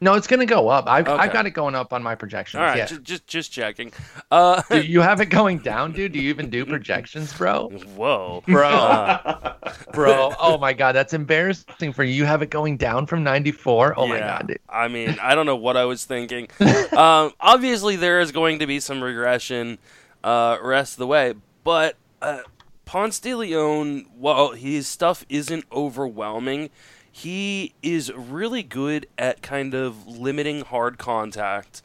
[0.00, 0.86] No, it's going to go up.
[0.86, 1.22] I've, okay.
[1.22, 2.60] I've got it going up on my projections.
[2.60, 2.86] All right, yeah.
[2.86, 3.92] just, just just checking.
[4.30, 6.12] Uh, do you have it going down, dude?
[6.12, 7.68] Do you even do projections, bro?
[7.96, 9.54] Whoa, bro, uh,
[9.92, 10.34] bro.
[10.38, 12.12] Oh my god, that's embarrassing for you.
[12.12, 13.98] You have it going down from ninety four.
[13.98, 14.58] Oh yeah, my god, dude.
[14.68, 16.48] I mean, I don't know what I was thinking.
[16.60, 19.78] um, obviously, there is going to be some regression
[20.22, 22.40] uh, rest of the way, but uh,
[22.84, 26.68] Ponce de Leon, well, his stuff isn't overwhelming
[27.16, 31.80] he is really good at kind of limiting hard contact,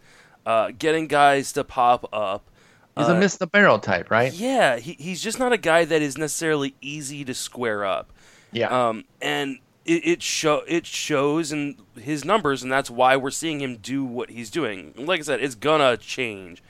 [0.45, 2.43] uh, getting guys to pop up.
[2.97, 4.33] He's uh, a miss the barrel type, right?
[4.33, 8.11] Yeah, he, he's just not a guy that is necessarily easy to square up.
[8.51, 8.89] Yeah.
[8.89, 13.61] Um, and it, it show it shows in his numbers, and that's why we're seeing
[13.61, 14.93] him do what he's doing.
[14.97, 16.61] Like I said, it's gonna change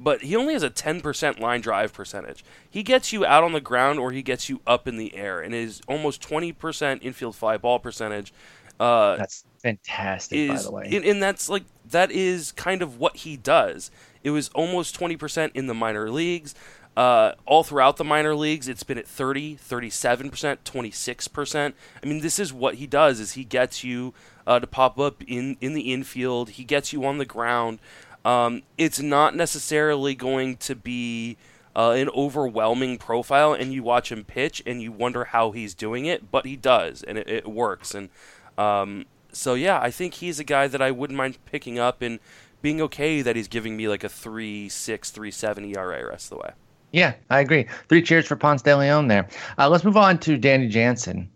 [0.00, 2.42] but he only has a 10% line drive percentage.
[2.68, 5.40] He gets you out on the ground or he gets you up in the air,
[5.40, 8.32] and his almost 20% infield fly ball percentage.
[8.80, 10.90] Uh, that's fantastic, is, by the way.
[10.90, 13.90] And, and that's like that is kind of what he does.
[14.24, 16.54] It was almost 20% in the minor leagues.
[16.96, 21.72] Uh, all throughout the minor leagues, it's been at 30, 37%, 26%.
[22.02, 24.12] I mean, this is what he does: is he gets you
[24.46, 26.50] uh, to pop up in in the infield.
[26.50, 27.78] He gets you on the ground.
[28.24, 31.36] Um, it's not necessarily going to be
[31.74, 36.06] uh, an overwhelming profile, and you watch him pitch and you wonder how he's doing
[36.06, 37.94] it, but he does, and it, it works.
[37.94, 38.10] And
[38.58, 42.18] um, so, yeah, I think he's a guy that I wouldn't mind picking up and
[42.62, 46.38] being okay that he's giving me like a 3 6, 3 7 ERA rest of
[46.38, 46.50] the way.
[46.92, 47.66] Yeah, I agree.
[47.88, 49.28] Three cheers for Ponce de Leon there.
[49.58, 51.30] Uh, let's move on to Danny Jansen.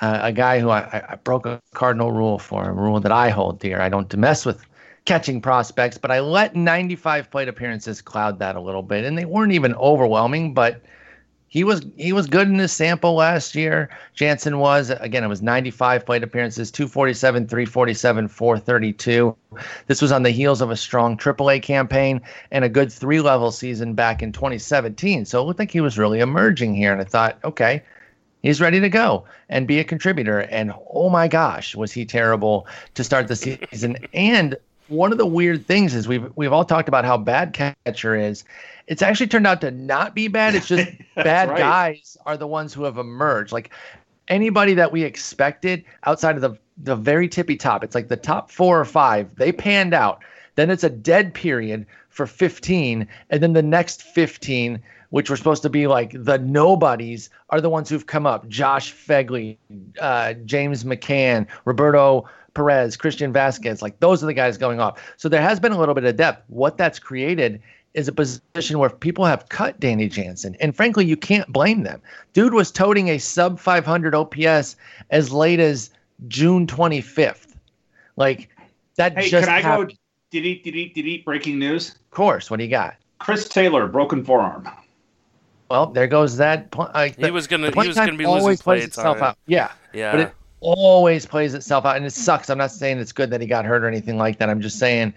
[0.00, 3.30] Uh, a guy who I, I, broke a cardinal rule for, a rule that I
[3.30, 3.80] hold dear.
[3.80, 4.64] I don't mess with
[5.08, 9.24] catching prospects, but I let 95 plate appearances cloud that a little bit, and they
[9.24, 10.82] weren't even overwhelming, but
[11.48, 13.88] he was he was good in his sample last year.
[14.12, 15.24] Jansen was again.
[15.24, 19.34] It was 95 plate appearances, 247, 347, 432.
[19.86, 23.50] This was on the heels of a strong AAA campaign and a good three level
[23.50, 25.24] season back in 2017.
[25.24, 26.92] So it looked like he was really emerging here.
[26.92, 27.82] And I thought, okay,
[28.42, 30.40] he's ready to go and be a contributor.
[30.40, 34.54] And oh my gosh, was he terrible to start the season and
[34.88, 38.44] one of the weird things is we've we've all talked about how bad catcher is.
[38.86, 40.54] It's actually turned out to not be bad.
[40.54, 41.58] It's just bad right.
[41.58, 43.52] guys are the ones who have emerged.
[43.52, 43.70] Like
[44.28, 48.50] anybody that we expected outside of the the very tippy top, it's like the top
[48.50, 50.22] four or five, they panned out.
[50.54, 55.62] Then it's a dead period for 15, and then the next 15, which were supposed
[55.62, 58.48] to be like the nobodies, are the ones who've come up.
[58.48, 59.56] Josh Phegley,
[60.00, 65.00] uh, James McCann, Roberto Perez, Christian Vazquez, like those are the guys going off.
[65.16, 66.42] So there has been a little bit of depth.
[66.48, 67.62] What that's created
[67.94, 70.56] is a position where people have cut Danny Jansen.
[70.58, 72.02] And frankly, you can't blame them.
[72.32, 74.74] Dude was toting a sub 500 OPS
[75.10, 75.90] as late as
[76.26, 77.54] June 25th.
[78.16, 78.50] Like
[78.96, 79.90] that hey, just can I happened.
[79.90, 79.94] go
[80.32, 81.90] delete, delete, delete breaking news?
[81.90, 82.50] Of course.
[82.50, 82.96] What do you got?
[83.20, 84.68] Chris Taylor, broken forearm.
[85.70, 86.74] Well, there goes that.
[86.76, 87.70] Uh, the, he was gonna.
[87.70, 89.38] He was gonna be losing play itself out.
[89.46, 89.70] Yeah.
[89.92, 90.10] Yeah.
[90.10, 92.50] But it, always plays itself out, and it sucks.
[92.50, 94.50] I'm not saying it's good that he got hurt or anything like that.
[94.50, 95.14] I'm just saying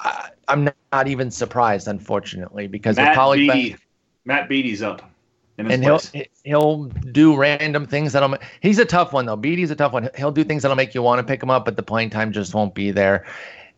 [0.00, 3.76] I, am not, not, even surprised, unfortunately, because Matt Beaty,
[4.24, 5.08] Matt Beaty's up.
[5.58, 6.00] and he'll
[6.44, 8.36] he'll do random things that'll.
[8.60, 9.36] He's a tough one though.
[9.36, 10.10] Beaty's a tough one.
[10.16, 12.32] He'll do things that'll make you want to pick him up, but the playing time
[12.32, 13.24] just won't be there.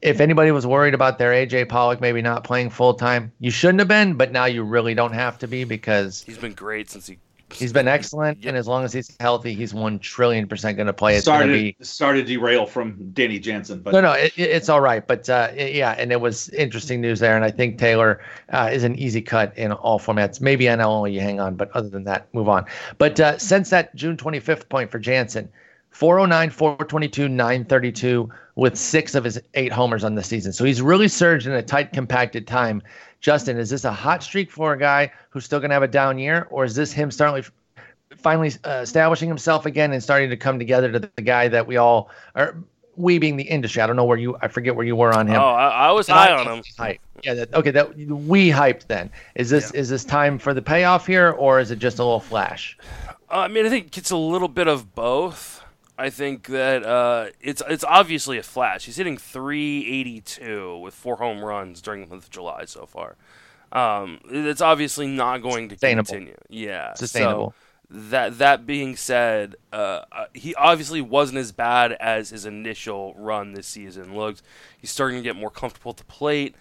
[0.03, 3.81] if anybody was worried about their AJ Pollock maybe not playing full time, you shouldn't
[3.81, 7.07] have been, but now you really don't have to be because he's been great since
[7.07, 7.19] he
[7.57, 10.93] He's been excellent, and as long as he's healthy, he's one trillion percent going to
[10.93, 11.17] play.
[11.17, 11.77] It's started be...
[11.81, 15.07] started derail from Danny Jansen, but no, no, it, it's all right.
[15.07, 18.21] But uh, yeah, and it was interesting news there, and I think Taylor
[18.53, 20.41] uh, is an easy cut in all formats.
[20.41, 22.67] Maybe NL only you hang on, but other than that, move on.
[22.99, 25.49] But uh, since that June 25th point for Jansen,
[25.95, 30.53] 409, 422, 932 with six of his eight homers on the season.
[30.53, 32.83] So he's really surged in a tight, compacted time.
[33.21, 35.89] Justin, is this a hot streak for a guy who's still going to have a
[35.89, 37.45] down year, or is this him starting
[38.17, 41.77] finally uh, establishing himself again and starting to come together to the guy that we
[41.77, 42.57] all are?
[42.97, 45.27] We being the industry, I don't know where you, I forget where you were on
[45.27, 45.41] him.
[45.41, 46.63] Oh, I, I was high on him.
[46.77, 47.01] Hype.
[47.23, 47.35] Yeah.
[47.35, 47.73] That, okay.
[47.73, 49.11] That we hyped then.
[49.35, 49.81] Is this yeah.
[49.81, 52.79] is this time for the payoff here, or is it just a little flash?
[53.31, 55.54] Uh, I mean, I think it's a little bit of both.
[55.97, 58.87] I think that uh, it's it's obviously a flash.
[58.87, 63.17] He's hitting 382 with four home runs during the month of July so far.
[63.73, 66.37] Um, it's obviously not going to continue.
[66.49, 67.55] Yeah, sustainable.
[67.57, 73.15] So that that being said, uh, uh, he obviously wasn't as bad as his initial
[73.17, 74.43] run this season looked.
[74.79, 76.57] He's starting to get more comfortable at the plate.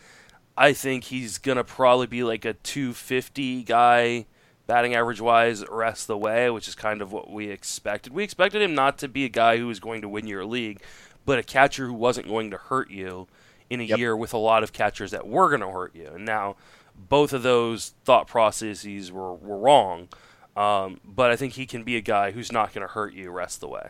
[0.55, 4.25] I think he's gonna probably be like a 250 guy
[4.67, 8.13] batting average wise rest the way, which is kind of what we expected.
[8.13, 10.81] We expected him not to be a guy who was going to win your league,
[11.25, 13.27] but a catcher who wasn't going to hurt you
[13.69, 13.97] in a yep.
[13.97, 16.11] year with a lot of catchers that were going to hurt you.
[16.13, 16.55] And now
[16.95, 20.09] both of those thought processes were, were wrong.
[20.55, 23.31] Um, but I think he can be a guy who's not going to hurt you
[23.31, 23.89] rest the way.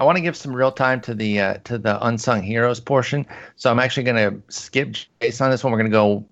[0.00, 3.26] I want to give some real time to the uh, to the unsung heroes portion.
[3.56, 5.72] So I'm actually going to skip Jason on this one.
[5.72, 6.24] We're going to go.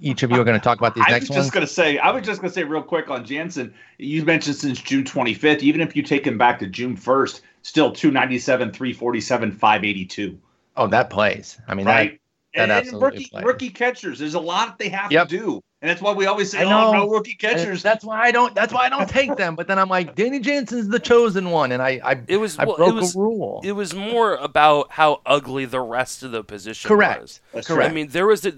[0.00, 1.36] Each of you are going to talk about these I next ones.
[1.36, 1.98] I was just going to say.
[1.98, 3.72] I was just going to say real quick on Jansen.
[3.98, 5.60] You mentioned since June 25th.
[5.60, 10.38] Even if you take him back to June 1st, still 297, 347, 582.
[10.76, 11.60] Oh, that plays.
[11.68, 12.20] I mean, right.
[12.54, 13.44] That, that and, and rookie plays.
[13.44, 14.18] rookie catchers.
[14.18, 15.28] There's a lot they have yep.
[15.28, 15.62] to do.
[15.80, 17.66] And that's why we always say, I oh, know, oh, no rookie catchers.
[17.66, 18.54] And that's why I don't.
[18.54, 19.56] That's why I don't take them.
[19.56, 22.64] But then I'm like, Danny Jansen's the chosen one, and I, I it was I
[22.64, 23.60] well, broke it was, a rule.
[23.64, 27.22] It was more about how ugly the rest of the position Correct.
[27.22, 27.40] was.
[27.52, 27.90] That's correct.
[27.90, 28.54] I mean, there was the,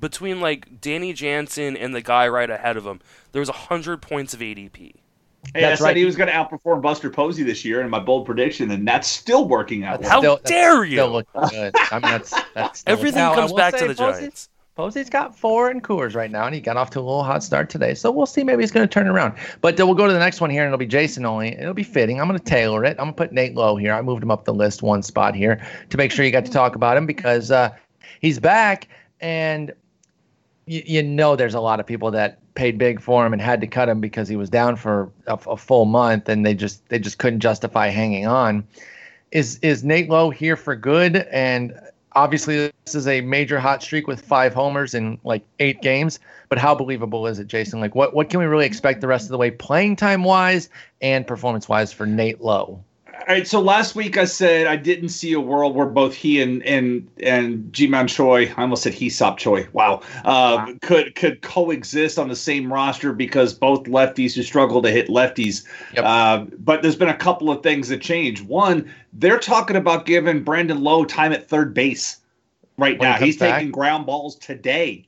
[0.00, 3.00] between like Danny Jansen and the guy right ahead of him.
[3.32, 4.94] There was hundred points of ADP.
[5.52, 5.96] Hey, that's I said right.
[5.96, 9.08] he was going to outperform Buster Posey this year in my bold prediction, and that's
[9.08, 10.04] still working out.
[10.04, 10.98] How still, dare you?
[10.98, 11.74] Still good.
[11.76, 14.48] I mean, that's, that's everything comes back to the Posey, Giants.
[14.76, 17.44] Posey's got four in Coors right now, and he got off to a little hot
[17.44, 17.94] start today.
[17.94, 18.42] So we'll see.
[18.42, 19.34] Maybe he's going to turn around.
[19.60, 21.56] But we'll go to the next one here, and it'll be Jason only.
[21.56, 22.20] It'll be fitting.
[22.20, 22.96] I'm going to tailor it.
[22.98, 23.92] I'm going to put Nate Lowe here.
[23.92, 26.50] I moved him up the list one spot here to make sure you got to
[26.50, 27.70] talk about him because uh,
[28.20, 28.88] he's back,
[29.20, 29.72] and
[30.66, 33.60] y- you know there's a lot of people that paid big for him and had
[33.60, 36.86] to cut him because he was down for a, a full month, and they just
[36.88, 38.66] they just couldn't justify hanging on.
[39.32, 41.16] Is is Nate Lowe here for good?
[41.16, 41.74] And
[42.14, 46.58] obviously this is a major hot streak with five homers in like eight games but
[46.58, 49.30] how believable is it jason like what, what can we really expect the rest of
[49.30, 50.68] the way playing time wise
[51.00, 52.82] and performance wise for nate lowe
[53.20, 56.40] all right, so last week I said I didn't see a world where both he
[56.40, 61.42] and and and Ji-Man Choi, I almost said Hee-seop Choi, wow, uh, wow, could could
[61.42, 65.64] coexist on the same roster because both lefties who struggle to hit lefties.
[65.94, 66.04] Yep.
[66.04, 68.42] Uh, but there's been a couple of things that change.
[68.42, 72.20] One, they're talking about giving Brandon Lowe time at third base
[72.78, 73.16] right when now.
[73.16, 73.56] He He's back.
[73.56, 75.06] taking ground balls today.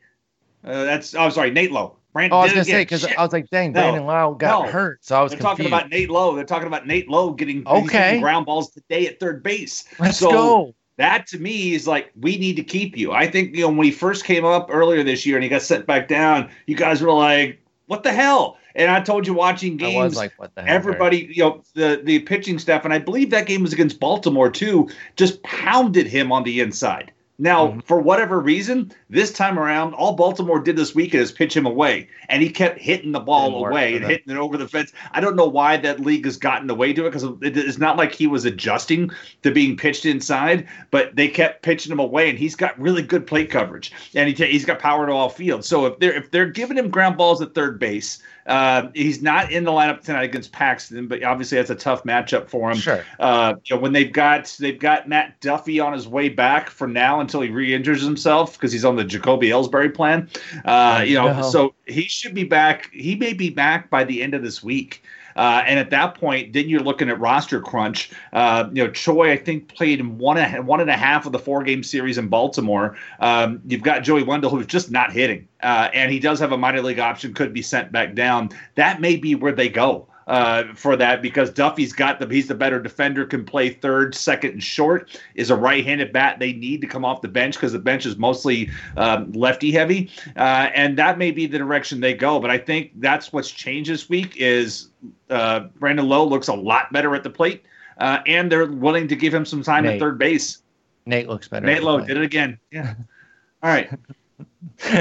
[0.65, 1.97] Uh, that's I'm oh sorry, Nate Lowe.
[2.17, 4.65] Brandon oh, I was gonna say because I was like, dang, no, Brandon Lowe got
[4.65, 4.73] no.
[4.73, 5.33] hurt, so I was.
[5.33, 5.59] They're confused.
[5.59, 6.35] talking about Nate Lowe.
[6.35, 9.85] They're talking about Nate Lowe getting okay ground balls today at third base.
[9.99, 10.75] Let's so go.
[10.97, 13.13] That to me is like we need to keep you.
[13.13, 15.61] I think you know when he first came up earlier this year and he got
[15.61, 19.77] sent back down, you guys were like, "What the hell?" And I told you watching
[19.77, 23.29] games, like, what the hell, everybody, you know, the the pitching staff, and I believe
[23.29, 27.13] that game was against Baltimore too, just pounded him on the inside.
[27.39, 27.81] Now, mm-hmm.
[27.81, 32.09] for whatever reason, this time around, all Baltimore did this weekend is pitch him away,
[32.29, 34.93] and he kept hitting the ball away and hitting it over the fence.
[35.13, 38.15] I don't know why that league has gotten away to it because it's not like
[38.15, 39.11] he was adjusting
[39.43, 43.27] to being pitched inside, but they kept pitching him away, and he's got really good
[43.27, 45.69] plate coverage, and he he's got power to all fields.
[45.69, 49.51] So if they're if they're giving him ground balls at third base, uh, he's not
[49.51, 52.79] in the lineup tonight against Paxton, but obviously that's a tough matchup for him.
[52.79, 53.05] Sure.
[53.19, 56.87] Uh, you know, when they've got they've got Matt Duffy on his way back for
[56.87, 60.29] now until he re-injures himself because he's on the Jacoby Ellsbury plan.
[60.65, 62.91] Uh, you know, so he should be back.
[62.93, 65.03] He may be back by the end of this week.
[65.37, 68.11] Uh, and at that point, then you're looking at roster crunch.
[68.33, 71.63] Uh, you know, Choi, I think, played one one and a half of the four
[71.63, 72.97] game series in Baltimore.
[73.21, 76.59] Um, you've got Joey Wendle, who's just not hitting, uh, and he does have a
[76.59, 78.51] minor league option, could be sent back down.
[78.75, 80.09] That may be where they go.
[80.27, 84.53] Uh, for that because Duffy's got the he's the better defender, can play third, second,
[84.53, 85.21] and short.
[85.35, 88.17] Is a right-handed bat they need to come off the bench because the bench is
[88.17, 92.41] mostly um, lefty heavy, uh, and that may be the direction they go.
[92.41, 94.89] But I think that's what's changed this week is
[95.31, 97.65] uh, Brandon Lowe looks a lot better at the plate,
[97.99, 99.95] uh, and they're willing to give him some time Nate.
[99.95, 100.63] at third base.
[101.07, 101.67] Nate looks better.
[101.67, 102.59] Nate Lowe did it again.
[102.73, 102.95] Yeah.
[103.63, 103.89] All right.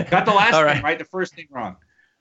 [0.09, 0.83] Got the last All thing right.
[0.83, 1.75] right, the first thing wrong.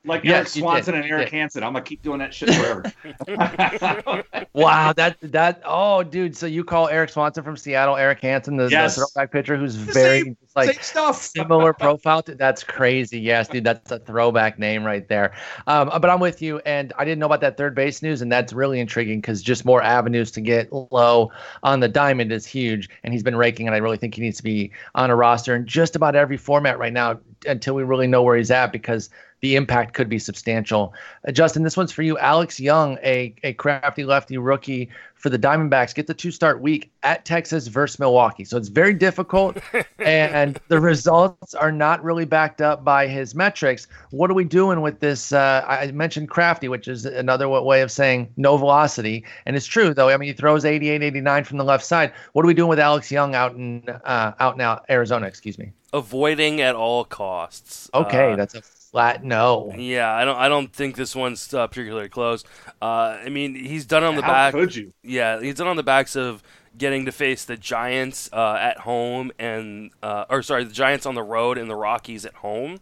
[0.06, 1.30] Like Yes, Erik Swanson and Eric.
[1.30, 1.62] Hanson.
[1.62, 2.92] I'm gonna keep doing that shit forever.
[4.54, 6.36] Wow, that that oh, dude.
[6.36, 8.94] So you call Erik Swanson from Seattle, Erik Hanson, the, Yes.
[8.94, 11.16] the throwback pitcher, who's The very same- like Same stuff.
[11.22, 12.22] similar profile.
[12.22, 13.18] To, that's crazy.
[13.18, 15.34] Yes, dude, that's a throwback name right there.
[15.66, 18.30] Um, but I'm with you, and I didn't know about that third base news, and
[18.30, 21.32] that's really intriguing because just more avenues to get Lowe
[21.64, 24.36] on the diamond is huge, and he's been raking, and I really think he needs
[24.36, 28.06] to be on a roster in just about every format right now until we really
[28.06, 29.10] know where he's at because
[29.44, 30.94] the impact could be substantial.
[31.28, 32.16] Uh, Justin, this one's for you.
[32.16, 36.90] Alex Young, a, a crafty lefty rookie for the Diamondbacks, get the two start week
[37.02, 38.44] at Texas versus Milwaukee.
[38.44, 39.58] So it's very difficult,
[39.98, 43.86] and the results are not really backed up by his metrics.
[44.12, 45.30] What are we doing with this?
[45.30, 49.24] Uh, I mentioned crafty, which is another way of saying no velocity.
[49.44, 50.08] And it's true, though.
[50.08, 52.14] I mean, he throws 88, 89 from the left side.
[52.32, 55.26] What are we doing with Alex Young out in uh, out now Arizona?
[55.26, 55.72] Excuse me.
[55.92, 57.90] Avoiding at all costs.
[57.94, 58.62] Okay, Uh, that's a
[58.94, 59.72] flat no.
[59.76, 60.36] Yeah, I don't.
[60.36, 62.44] I don't think this one's uh, particularly close.
[62.80, 64.54] Uh, I mean, he's done on the How back.
[64.54, 64.92] could you?
[65.02, 66.44] Yeah, he's done on the backs of
[66.78, 71.16] getting to face the Giants uh, at home and, uh, or sorry, the Giants on
[71.16, 72.78] the road and the Rockies at home.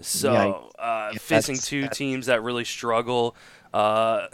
[0.00, 0.70] So Yikes.
[0.78, 3.34] uh, Yeah, facing two that's- teams that really struggle.
[3.72, 4.28] Uh,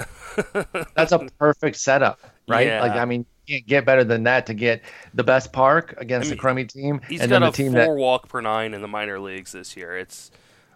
[0.96, 2.66] That's a perfect setup, right?
[2.68, 2.80] Yeah.
[2.82, 6.26] Like, I mean, you can't get better than that to get the best park against
[6.28, 8.28] I mean, a crummy team, he's and got then a the team four that walk
[8.28, 9.96] per nine in the minor leagues this year.
[9.98, 10.30] It's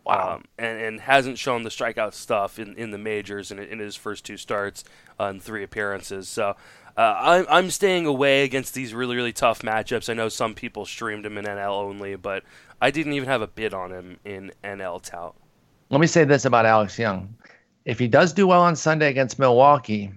[0.09, 0.37] Wow.
[0.37, 3.95] um, and, and hasn't shown the strikeout stuff in, in the majors in, in his
[3.95, 4.83] first two starts
[5.21, 6.29] uh, and three appearances.
[6.29, 6.57] So
[6.97, 10.09] uh, I'm I'm staying away against these really really tough matchups.
[10.09, 12.43] I know some people streamed him in NL only, but
[12.81, 15.35] I didn't even have a bid on him in NL tout.
[15.91, 17.35] Let me say this about Alex Young.
[17.85, 20.13] If he does do well on Sunday against Milwaukee,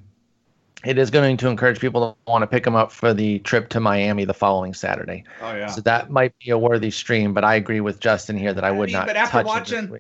[0.85, 3.69] it is going to encourage people to want to pick him up for the trip
[3.69, 5.23] to Miami the following Saturday.
[5.41, 5.67] Oh yeah.
[5.67, 8.69] So that might be a worthy stream, but I agree with Justin here that I
[8.69, 9.99] I would mean, not but after watching-.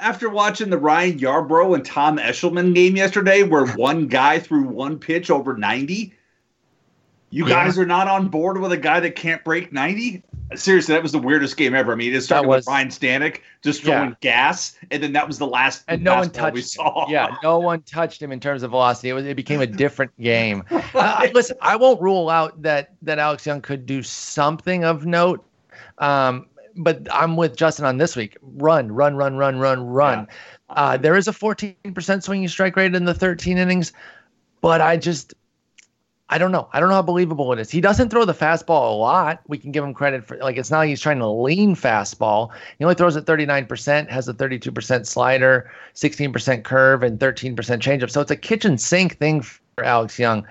[0.00, 4.98] After watching the Ryan Yarbrough and Tom Eshelman game yesterday, where one guy threw one
[4.98, 6.12] pitch over 90,
[7.30, 7.48] you Yeah.
[7.64, 10.22] guys are not on board with a guy that can't break 90?
[10.54, 11.92] Seriously, that was the weirdest game ever.
[11.92, 13.98] I mean, it started was- with Ryan Stanek just Yeah.
[13.98, 17.04] throwing gas, and then that was the last And no one fastball we touched saw.
[17.06, 17.12] him.
[17.12, 19.10] Yeah, no one touched him in terms of velocity.
[19.10, 20.64] It was it became a different game.
[20.94, 25.44] Uh, listen, I won't rule out that that Alex Young could do something of note.
[25.98, 26.46] Um,
[26.76, 28.36] but I'm with Justin on this week.
[28.42, 30.28] Run, run, run, run, run, run.
[30.70, 33.92] Uh, there is a 14% swinging strike rate in the 13 innings,
[34.60, 35.34] but I just,
[36.30, 36.68] I don't know.
[36.72, 37.70] I don't know how believable it is.
[37.70, 39.40] He doesn't throw the fastball a lot.
[39.48, 42.50] We can give him credit for like it's not like he's trying to lean fastball.
[42.78, 48.10] He only throws at 39%, has a 32% slider, 16% curve, and 13% changeup.
[48.10, 50.46] So it's a kitchen sink thing for Alex Young.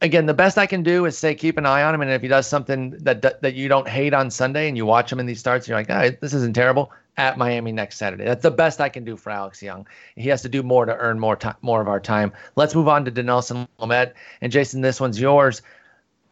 [0.00, 2.22] Again, the best I can do is say keep an eye on him, and if
[2.22, 5.26] he does something that that, you don't hate on Sunday, and you watch him in
[5.26, 6.90] these starts, you're like, ah, this isn't terrible.
[7.16, 8.24] At Miami next Saturday.
[8.24, 9.86] That's the best I can do for Alex Young.
[10.16, 12.32] He has to do more to earn more time, more of our time.
[12.56, 14.14] Let's move on to Dinelson Lamet.
[14.40, 15.62] And Jason, this one's yours.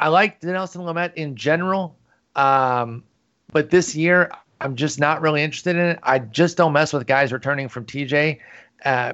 [0.01, 1.97] I like Dinelson Lamet in general,
[2.35, 3.05] um,
[3.53, 5.99] but this year I'm just not really interested in it.
[6.03, 8.41] I just don't mess with guys returning from TJ.
[8.85, 9.13] Uh,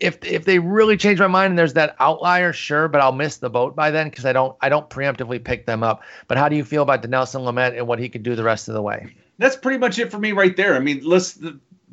[0.00, 3.36] if if they really change my mind and there's that outlier, sure, but I'll miss
[3.36, 6.02] the boat by then because I don't I don't preemptively pick them up.
[6.26, 8.68] But how do you feel about Dinelson Lamet and what he could do the rest
[8.68, 9.14] of the way?
[9.38, 10.74] That's pretty much it for me right there.
[10.76, 11.38] I mean, let's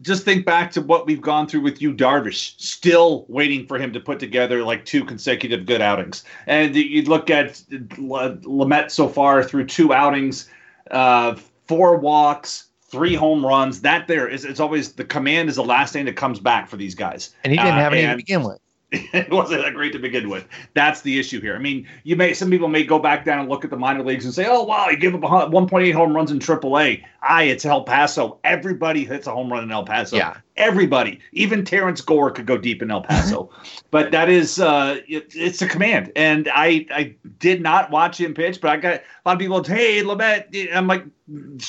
[0.02, 2.60] just think back to what we've gone through with Yu, Darvish.
[2.60, 6.24] Still waiting for him to put together like two consecutive good outings.
[6.48, 10.50] And you look at Lamet so far through two outings,
[10.92, 11.36] uh,
[11.68, 13.82] four walks, three home runs.
[13.82, 16.78] That there is it's always the command is the last thing that comes back for
[16.78, 17.36] these guys.
[17.44, 18.60] And he didn't Uh, have any to begin with.
[18.92, 20.48] it wasn't that great to begin with.
[20.74, 21.56] That's the issue here.
[21.56, 24.04] I mean, you may some people may go back down and look at the minor
[24.04, 27.66] leagues and say, "Oh wow, he gave up 1.8 home runs in AAA." Aye, it's
[27.66, 28.40] El Paso.
[28.44, 30.18] Everybody hits a home run in El Paso.
[30.18, 30.38] Yeah.
[30.58, 33.52] everybody, even Terrence Gore could go deep in El Paso.
[33.92, 36.12] but that is, uh, it, it's a command.
[36.16, 39.64] And I, I did not watch him pitch, but I got a lot of people.
[39.64, 40.76] Hey, Lamet.
[40.76, 41.06] I'm like,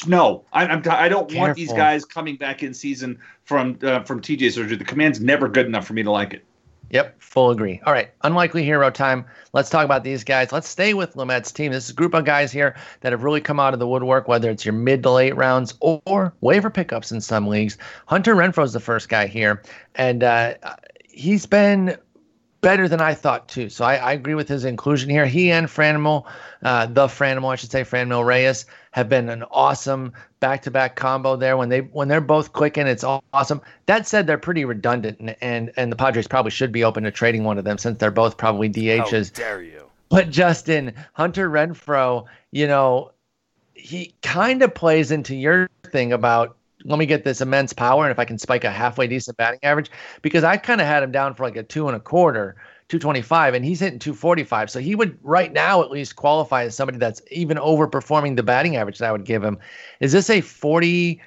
[0.06, 0.82] no, I, I'm.
[0.82, 4.76] T- I don't want these guys coming back in season from uh, from TJ surgery.
[4.76, 6.44] The command's never good enough for me to like it.
[6.90, 7.80] Yep, full agree.
[7.86, 9.24] All right, unlikely hero time.
[9.52, 10.50] Let's talk about these guys.
[10.50, 11.70] Let's stay with Lamet's team.
[11.70, 14.26] This is a group of guys here that have really come out of the woodwork,
[14.26, 17.78] whether it's your mid to late rounds or waiver pickups in some leagues.
[18.06, 19.62] Hunter Renfroe's the first guy here,
[19.94, 20.54] and uh,
[21.08, 21.96] he's been
[22.60, 23.68] better than I thought too.
[23.68, 25.26] So I, I agree with his inclusion here.
[25.26, 26.24] He and Franmil,
[26.62, 31.56] uh, the Franmil, I should say, Franmil Reyes, have been an awesome back-to-back combo there.
[31.56, 33.60] When they when they're both clicking, it's awesome.
[33.86, 37.10] That said, they're pretty redundant, and and, and the Padres probably should be open to
[37.10, 39.36] trading one of them since they're both probably DHs.
[39.38, 39.90] How dare you?
[40.08, 43.12] But Justin Hunter Renfroe, you know,
[43.74, 48.10] he kind of plays into your thing about let me get this immense power and
[48.10, 49.90] if I can spike a halfway decent batting average
[50.22, 52.56] because I kind of had him down for like a two and a quarter,
[52.88, 54.70] 225, and he's hitting 245.
[54.70, 58.76] So he would right now at least qualify as somebody that's even overperforming the batting
[58.76, 59.58] average that I would give him.
[60.00, 61.20] Is this a 40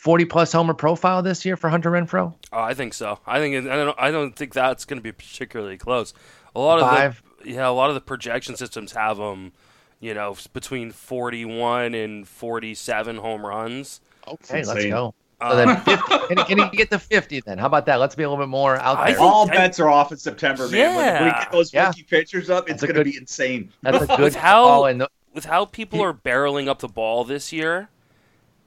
[0.00, 2.34] 40 plus homer profile this year for Hunter Renfroe?
[2.54, 3.18] Oh, I think so.
[3.26, 6.14] I think I don't I don't think that's going to be particularly close.
[6.56, 7.22] A lot Five.
[7.38, 9.52] of the yeah, a lot of the projection systems have them,
[10.00, 14.00] you know, between 41 and 47 home runs.
[14.30, 15.14] Okay, let's go.
[15.40, 17.56] So Uh, then 50, can, he- can he get to 50 then?
[17.58, 17.96] How about that?
[17.96, 19.06] Let's be a little bit more out there.
[19.14, 20.94] think- All I- bets are off in September, man.
[20.96, 21.86] When, when we get those Yeah.
[21.88, 23.70] rookie pitchers up, That's it's going to be insane.
[23.82, 24.82] That's a with how- call.
[24.94, 27.88] The, with how people He- are barreling up the ball this year,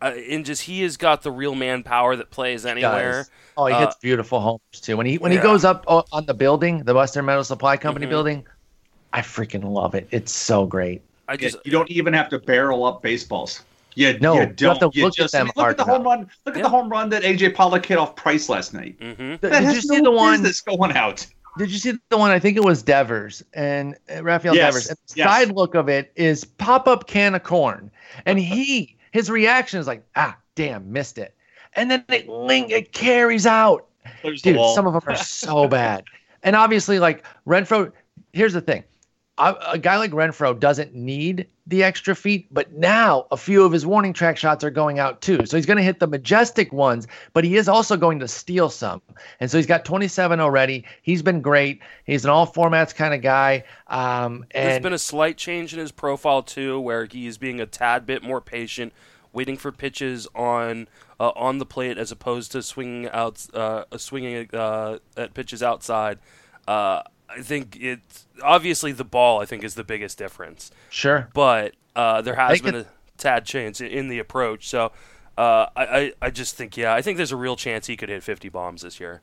[0.02, 3.12] uh, and just he has got the real manpower that plays anywhere.
[3.20, 3.32] does.
[3.56, 4.98] Oh, he Uh, hits beautiful homers too.
[4.98, 8.10] When he when he goes up on the building, the Western Metal Supply Company Mhm.
[8.10, 8.48] building,
[9.14, 10.08] I freaking love it.
[10.10, 11.02] It's so great.
[11.28, 13.62] I just you don't even have to barrel up baseballs.
[13.96, 14.80] You, No, you you have don't.
[14.80, 16.30] to you look at just, them I mean, look at the home run.
[16.46, 18.96] Look at the home run that AJ Pollock hit off Price last night.
[19.00, 20.42] hmm That Did you see no the one?
[20.44, 21.26] that's going out?
[21.58, 22.32] Did you see the one?
[22.32, 24.88] I think it was Devers and uh, Rafael Yes, Devers.
[24.90, 25.28] And the yes.
[25.30, 27.92] side look of it is pop up can of corn,
[28.26, 31.36] and he his reaction is like, ah, damn, missed it,
[31.76, 33.86] and then it link it carries out.
[34.24, 34.74] There's Dude, wall.
[34.74, 36.04] some of them are so bad.
[36.42, 37.92] And obviously, like Renfroe,
[38.34, 38.84] here's the thing:
[39.38, 43.72] a, a guy like Renfroe doesn't need the extra feet, but now a few of
[43.72, 45.46] his warning track shots are going out too.
[45.46, 48.70] So he's going to hit the majestic ones, but he is also going to steal
[48.70, 49.02] some.
[49.40, 50.86] And so he's got 27 already.
[51.02, 51.82] He's been great.
[52.06, 53.64] He's an all formats kind of guy.
[53.88, 57.60] Um, There's and been a slight change in his profile too, where he is being
[57.60, 58.94] a tad bit more patient,
[59.32, 60.88] waiting for pitches on
[61.20, 66.20] uh, on the plate as opposed to swinging out, uh, swinging uh, at pitches outside.
[66.68, 67.04] Uh,
[67.36, 69.42] I think it's obviously the ball.
[69.42, 71.30] I think is the biggest difference, sure.
[71.34, 72.86] but uh, there has Make been a
[73.18, 74.68] tad change in- in the approach.
[74.68, 74.92] So
[75.38, 78.10] uh, I, I I just think yeah, I think there's a real chance he could
[78.10, 79.22] hit 50 bombs this year.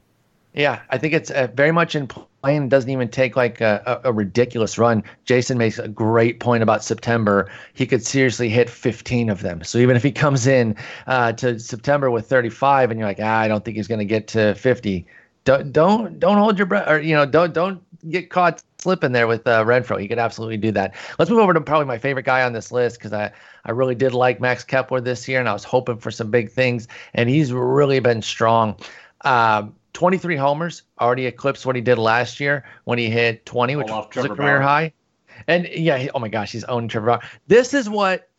[0.52, 4.00] Yeah, I think it's uh, very much in play and doesn't even take like a,
[4.04, 5.04] a, a ridiculous run.
[5.24, 7.48] Jason makes a great point about September.
[7.72, 9.62] He could seriously hit 15 of them.
[9.62, 10.74] So even if he comes in
[11.06, 14.04] uh, to September with 35 and you're like, ah, I don't think he's going to
[14.04, 15.06] get to 50,
[15.50, 19.26] don't don't don't hold your breath or you know don't don't get caught slipping there
[19.26, 20.00] with uh, Renfroe.
[20.00, 20.94] He could absolutely do that.
[21.18, 23.32] Let's move over to probably my favorite guy on this list because I
[23.64, 26.50] I really did like Max Kepler this year and I was hoping for some big
[26.50, 28.76] things and he's really been strong.
[29.22, 33.88] Um, 23 homers already eclipsed what he did last year when he hit 20, which
[33.88, 34.60] was a career Bauer.
[34.60, 34.92] high.
[35.48, 37.20] And yeah, he, oh my gosh, he's owned Trevor Bauer.
[37.48, 38.29] This is what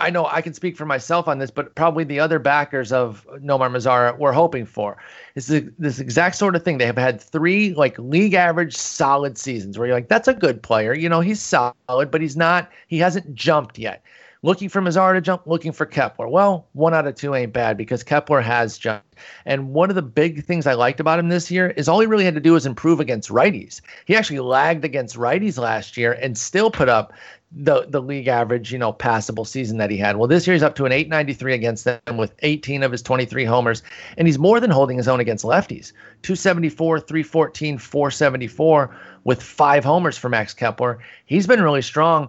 [0.00, 3.26] I know I can speak for myself on this, but probably the other backers of
[3.40, 4.96] Nomar Mazara were hoping for.
[5.34, 6.78] Is this exact sort of thing.
[6.78, 10.62] They have had three like league average solid seasons where you're like, that's a good
[10.62, 10.92] player.
[10.94, 14.02] You know, he's solid, but he's not, he hasn't jumped yet.
[14.44, 16.26] Looking for Mazara to jump, looking for Kepler.
[16.26, 19.14] Well, one out of two ain't bad because Kepler has jumped.
[19.46, 22.08] And one of the big things I liked about him this year is all he
[22.08, 23.80] really had to do was improve against righties.
[24.04, 27.12] He actually lagged against righties last year and still put up
[27.54, 30.16] the the league average, you know, passable season that he had.
[30.16, 33.44] Well, this year he's up to an 893 against them with 18 of his 23
[33.44, 33.82] homers,
[34.16, 35.92] and he's more than holding his own against lefties.
[36.22, 40.98] 274, 314, 474 with five homers for Max Kepler.
[41.26, 42.28] He's been really strong.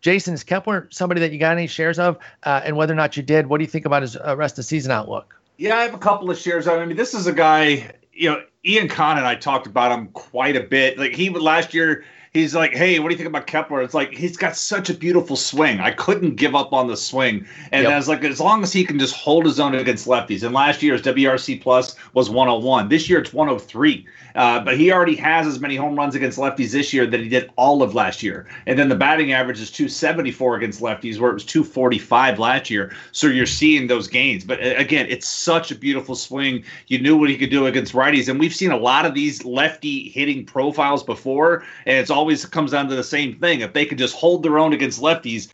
[0.00, 2.18] Jason, is Kepler somebody that you got any shares of?
[2.44, 4.58] Uh, and whether or not you did, what do you think about his uh, rest
[4.58, 5.34] of season outlook?
[5.56, 6.68] Yeah, I have a couple of shares.
[6.68, 7.92] On I mean, this is a guy.
[8.12, 10.98] You know, Ian Kahn and I talked about him quite a bit.
[10.98, 13.94] Like he would last year, he's like, "Hey, what do you think about Kepler?" It's
[13.94, 15.80] like he's got such a beautiful swing.
[15.80, 17.92] I couldn't give up on the swing, and Yep.
[17.92, 20.42] I was like, as long as he can just hold his own against lefties.
[20.42, 22.88] And last year's WRC plus was 101.
[22.88, 24.06] This year it's 103.
[24.34, 27.28] Uh, but he already has as many home runs against lefties this year that he
[27.28, 28.46] did all of last year.
[28.66, 32.92] And then the batting average is 274 against lefties, where it was 245 last year.
[33.10, 34.44] So you're seeing those gains.
[34.44, 36.62] But uh, again, it's such a beautiful swing.
[36.86, 39.44] You knew what he could do against righties, and we've seen a lot of these
[39.44, 43.60] lefty hitting profiles before, and it's always comes down to the same thing.
[43.60, 45.48] If they could just hold their own against lefties,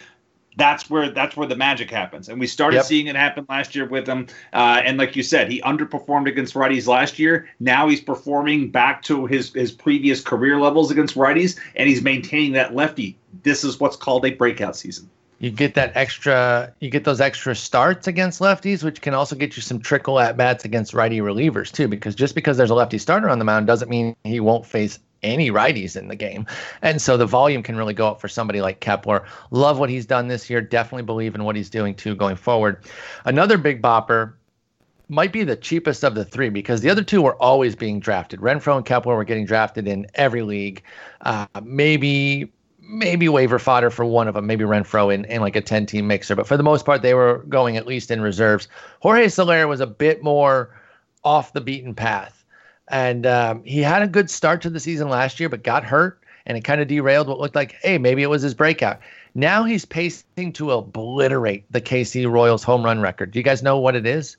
[0.56, 2.28] that's where that's where the magic happens.
[2.28, 2.84] And we started Yep.
[2.86, 4.28] seeing it happen last year with him.
[4.52, 7.46] Uh, and like you said, he underperformed against righties last year.
[7.60, 12.52] Now he's performing back to his his previous career levels against righties, and he's maintaining
[12.52, 13.18] that lefty.
[13.42, 15.10] This is what's called a breakout season.
[15.40, 19.56] You get that extra, you get those extra starts against lefties, which can also get
[19.56, 21.88] you some trickle at bats against righty relievers too.
[21.88, 24.98] Because just because there's a lefty starter on the mound doesn't mean he won't face
[25.24, 26.46] any righties in the game.
[26.82, 29.24] And so the volume can really go up for somebody like Kepler.
[29.50, 30.60] Love what he's done this year.
[30.60, 32.84] Definitely believe in what he's doing too going forward.
[33.24, 34.34] Another big bopper
[35.08, 38.40] might be the cheapest of the three because the other two were always being drafted.
[38.40, 40.82] Renfroe and Kepler were getting drafted in every league.
[41.22, 42.52] Uh, maybe
[42.86, 46.06] maybe waiver fodder for one of them, maybe Renfroe in, in like a 10 team
[46.06, 46.36] mixer.
[46.36, 48.68] But for the most part, they were going at least in reserves.
[49.00, 50.70] Jorge Soler was a bit more
[51.24, 52.43] off the beaten path.
[52.88, 56.20] And um, he had a good start to the season last year, but got hurt
[56.46, 59.00] and it kind of derailed what looked like, hey, maybe it was his breakout.
[59.34, 63.30] Now he's pacing to obliterate the KC Royals home run record.
[63.30, 64.36] Do you guys know what it is?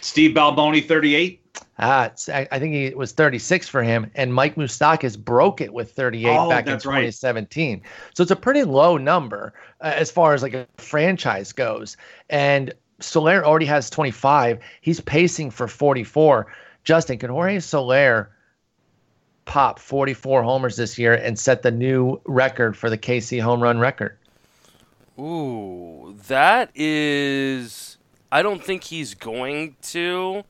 [0.00, 1.36] Steve Balboni, 38.
[1.78, 6.36] Ah, I, think it was 36 for him, and Mike Moustakas broke it with 38
[6.36, 7.00] Oh, back in that's right.
[7.00, 7.82] 2017.
[8.14, 11.96] So it's a pretty low number uh, as far as like a franchise goes.
[12.28, 14.58] And Soler already has 25.
[14.80, 16.46] He's pacing for 44.
[16.84, 18.30] Justin, can Jorge Soler
[19.44, 23.78] pop 44 homers this year and set the new record for the KC home run
[23.78, 24.16] record?
[25.18, 27.98] Ooh, that is.
[28.32, 30.42] I don't think he's going to.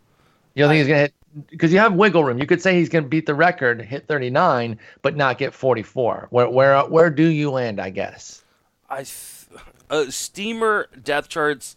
[0.55, 1.14] You don't think he's gonna hit
[1.51, 2.39] because you have wiggle room.
[2.39, 6.28] You could say he's gonna beat the record, hit 39, but not get 44.
[6.31, 7.81] Where where where do you land?
[7.81, 8.45] I guess.
[8.89, 9.49] I th-
[9.89, 11.74] uh, Steamer depth charts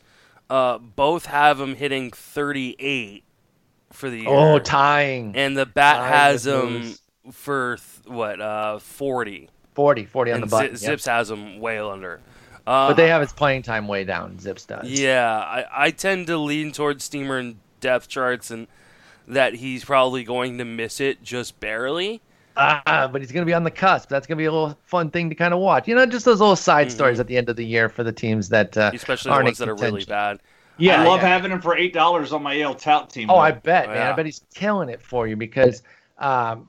[0.49, 3.23] uh, both have him hitting 38
[3.93, 4.27] for the year.
[4.29, 6.95] Oh, tying and the bat Tying has him
[7.31, 10.75] for th- what uh 40 40, 40 on and the button.
[10.75, 10.99] Zi- yep.
[10.99, 12.19] ZiPS has him way under.
[12.67, 14.37] Uh, But they have his playing time way down.
[14.37, 14.89] ZiPS does.
[14.89, 18.67] Yeah, I, I tend to lean towards Steamer and depth charts and
[19.27, 22.21] that he's probably going to miss it just barely.
[22.55, 24.09] Ah, but he's going to be on the cusp.
[24.09, 25.87] That's going to be a little fun thing to kind of watch.
[25.87, 28.11] You know, just those little side stories at the end of the year for the
[28.11, 28.95] teams that uh, Mm-hmm.
[28.95, 30.39] Especially the ones that are really bad.
[30.77, 31.27] Yeah, I love yeah.
[31.27, 33.29] having him for eight dollars on my AL tout team.
[33.29, 33.39] Oh, though.
[33.39, 33.97] I bet, man.
[33.97, 34.11] Yeah.
[34.11, 35.83] I bet he's killing it for you because
[36.17, 36.67] um,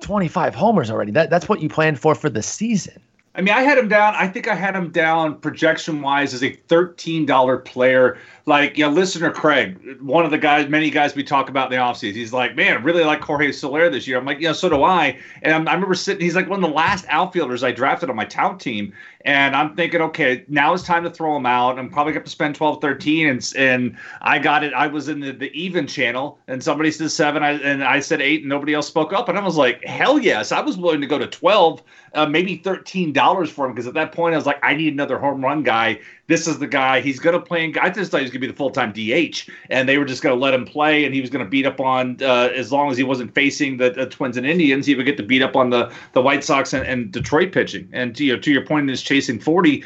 [0.00, 1.12] 25 homers already.
[1.12, 3.00] That that's what you planned for for the season.
[3.34, 4.14] I mean, I had him down.
[4.16, 8.18] I think I had him down projection wise as a thirteen dollar player.
[8.48, 11.84] Like, know, listener Craig, one of the guys, many guys we talk about in the
[11.84, 14.16] offseason, he's like, man, really like Jorge Soler this year.
[14.16, 15.18] I'm like, yeah, so do I.
[15.42, 18.16] And I'm, I remember sitting, he's like one of the last outfielders I drafted on
[18.16, 18.94] my tout team.
[19.22, 21.78] And I'm thinking, okay, now it's time to throw him out.
[21.78, 23.28] I'm probably going to spend 12, 13.
[23.28, 24.72] And, and I got it.
[24.72, 28.22] I was in the, the even channel and somebody said seven I, and I said
[28.22, 29.28] eight and nobody else spoke up.
[29.28, 30.52] And I was like, hell yes.
[30.52, 31.82] I was willing to go to 12,
[32.14, 33.72] uh, maybe $13 for him.
[33.72, 36.00] Because at that point I was like, I need another home run guy.
[36.28, 37.00] This is the guy.
[37.00, 37.64] He's going to play.
[37.64, 40.22] In, I just thought he to be the full time DH, and they were just
[40.22, 42.72] going to let him play, and he was going to beat up on uh, as
[42.72, 45.42] long as he wasn't facing the, the Twins and Indians, he would get to beat
[45.42, 47.88] up on the the White Sox and, and Detroit pitching.
[47.92, 49.84] And to, you know, to your point, in his chasing forty.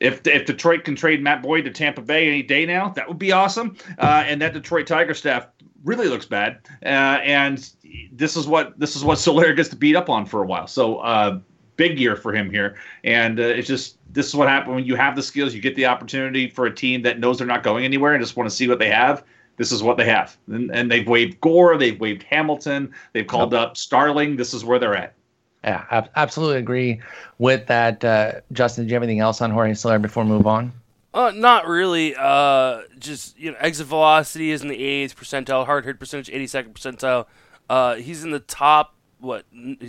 [0.00, 3.20] If, if Detroit can trade Matt Boyd to Tampa Bay any day now, that would
[3.20, 3.76] be awesome.
[3.98, 5.46] Uh, and that Detroit Tiger staff
[5.84, 6.58] really looks bad.
[6.84, 7.70] Uh, and
[8.12, 10.66] this is what this is what Soler gets to beat up on for a while.
[10.66, 11.38] So uh,
[11.76, 12.76] big year for him here.
[13.04, 15.76] And uh, it's just this is what happens when you have the skills, you get
[15.76, 18.54] the opportunity for a team that knows they're not going anywhere and just want to
[18.54, 19.24] see what they have.
[19.56, 20.36] This is what they have.
[20.48, 24.36] And, and they've waived Gore, they've waived Hamilton, they've called up Starling.
[24.36, 25.14] This is where they're at.
[25.62, 27.00] Yeah, ab- absolutely agree
[27.38, 28.04] with that.
[28.04, 30.72] Uh, Justin, do you have anything else on Jorge Soler before we move on?
[31.14, 32.16] Uh, not really.
[32.16, 36.72] Uh, just you know, exit velocity is in the 88th percentile, hard hit percentage 82nd
[36.72, 37.26] percentile.
[37.68, 39.44] Uh, he's in the top what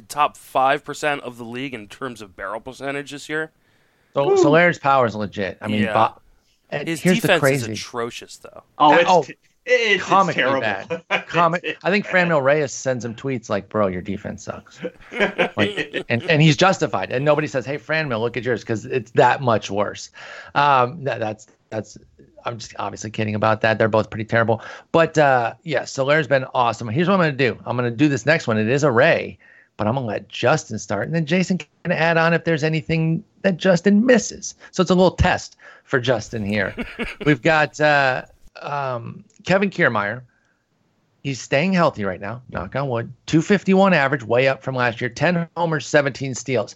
[0.07, 3.51] top five percent of the league in terms of barrel percentage this year.
[4.13, 5.57] So Soler's power is legit.
[5.61, 5.93] I mean, Yeah.
[5.93, 6.21] Bo-
[6.69, 7.73] and His here's the defense is crazy.
[7.73, 8.63] atrocious, though.
[8.77, 9.31] Oh, it's, oh, it's,
[9.65, 10.61] it's comically terrible.
[10.61, 11.03] bad.
[11.27, 11.77] Comic.
[11.83, 14.79] I think Franmil Reyes sends him tweets like, "Bro, your defense sucks,"
[15.57, 17.11] like, and and he's justified.
[17.11, 20.09] And nobody says, "Hey, Franmil, look at yours," because it's that much worse.
[20.55, 21.97] Um, that, that's that's.
[22.45, 23.77] I'm just obviously kidding about that.
[23.77, 24.61] They're both pretty terrible.
[24.91, 26.87] But uh, yeah, Soler's been awesome.
[26.87, 27.59] Here's what I'm going to do.
[27.65, 28.57] I'm going to do this next one.
[28.57, 29.37] It is a Ray,
[29.77, 32.63] but I'm going to let Justin start, and then Jason can add on if there's
[32.63, 34.55] anything that Justin misses.
[34.71, 36.75] So it's a little test for Justin here.
[37.25, 38.25] We've got uh,
[38.61, 40.21] um, Kevin Kiermaier.
[41.23, 43.13] He's staying healthy right now, knock on wood.
[43.27, 45.09] 251 average, way up from last year.
[45.09, 46.75] 10 homers, 17 steals.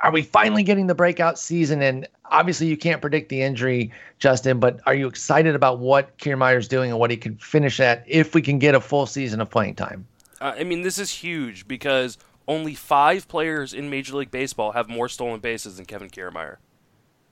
[0.00, 1.80] Are we finally getting the breakout season?
[1.80, 6.68] And obviously, you can't predict the injury, Justin, but are you excited about what Kiermaier's
[6.68, 9.50] doing and what he can finish at if we can get a full season of
[9.50, 10.06] playing time?
[10.40, 14.88] Uh, I mean, this is huge because only five players in Major League Baseball have
[14.88, 16.56] more stolen bases than Kevin Kiermaier.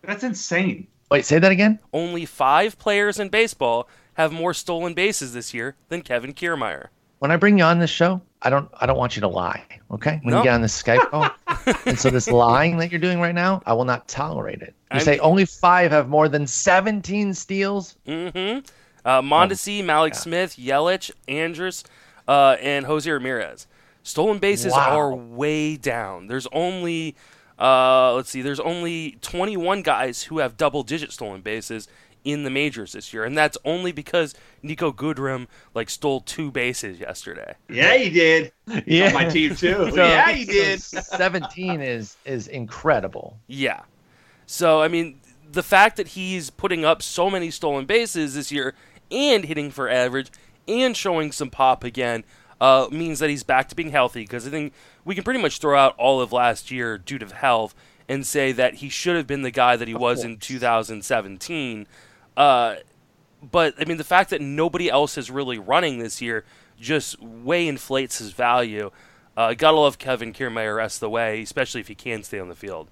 [0.02, 0.86] That's insane.
[1.10, 1.78] Wait, say that again?
[1.92, 6.86] Only five players in baseball have more stolen bases this year than Kevin Kiermaier.
[7.18, 9.64] When I bring you on this show, I don't I don't want you to lie,
[9.90, 10.20] okay?
[10.22, 10.38] When No.
[10.38, 11.28] you get on this Skype call.
[11.86, 14.74] and so this lying that you're doing right now, I will not tolerate it.
[14.92, 17.96] You I'm- say only 5 have more than 17 steals?
[18.06, 18.60] Mm-hmm.
[19.04, 21.84] Uh, Mondesi, Mallex Smith, Yelich, Andrus,
[22.26, 23.66] uh, and Jose Ramirez.
[24.02, 24.98] Stolen bases Wow.
[24.98, 26.26] are way down.
[26.26, 27.16] There's only
[27.58, 31.86] uh, let's see, there's only 21 guys who have double digit stolen bases
[32.24, 36.98] in the majors this year, and that's only because Niko Goodrum like stole two bases
[36.98, 37.54] yesterday.
[37.68, 38.52] Yeah, he did.
[38.86, 39.08] Yeah.
[39.08, 39.90] On my team too.
[39.94, 40.80] So- yeah, he did.
[40.82, 43.38] so 17 is is incredible.
[43.46, 43.82] Yeah.
[44.46, 45.20] So, I mean,
[45.50, 48.74] the fact that he's putting up so many stolen bases this year
[49.10, 50.30] and hitting for average
[50.66, 52.24] and showing some pop again
[52.60, 54.72] uh, means that he's back to being healthy because I think
[55.04, 57.74] we can pretty much throw out all of last year due to health
[58.08, 61.86] and say that he should have been the guy that he was in 2017.
[62.36, 62.76] Uh,
[63.42, 66.44] but, I mean, the fact that nobody else is really running this year
[66.80, 68.90] just way inflates his value.
[69.36, 72.48] Uh, gotta love Kevin Kiermaier rest of the way, especially if he can stay on
[72.48, 72.88] the field.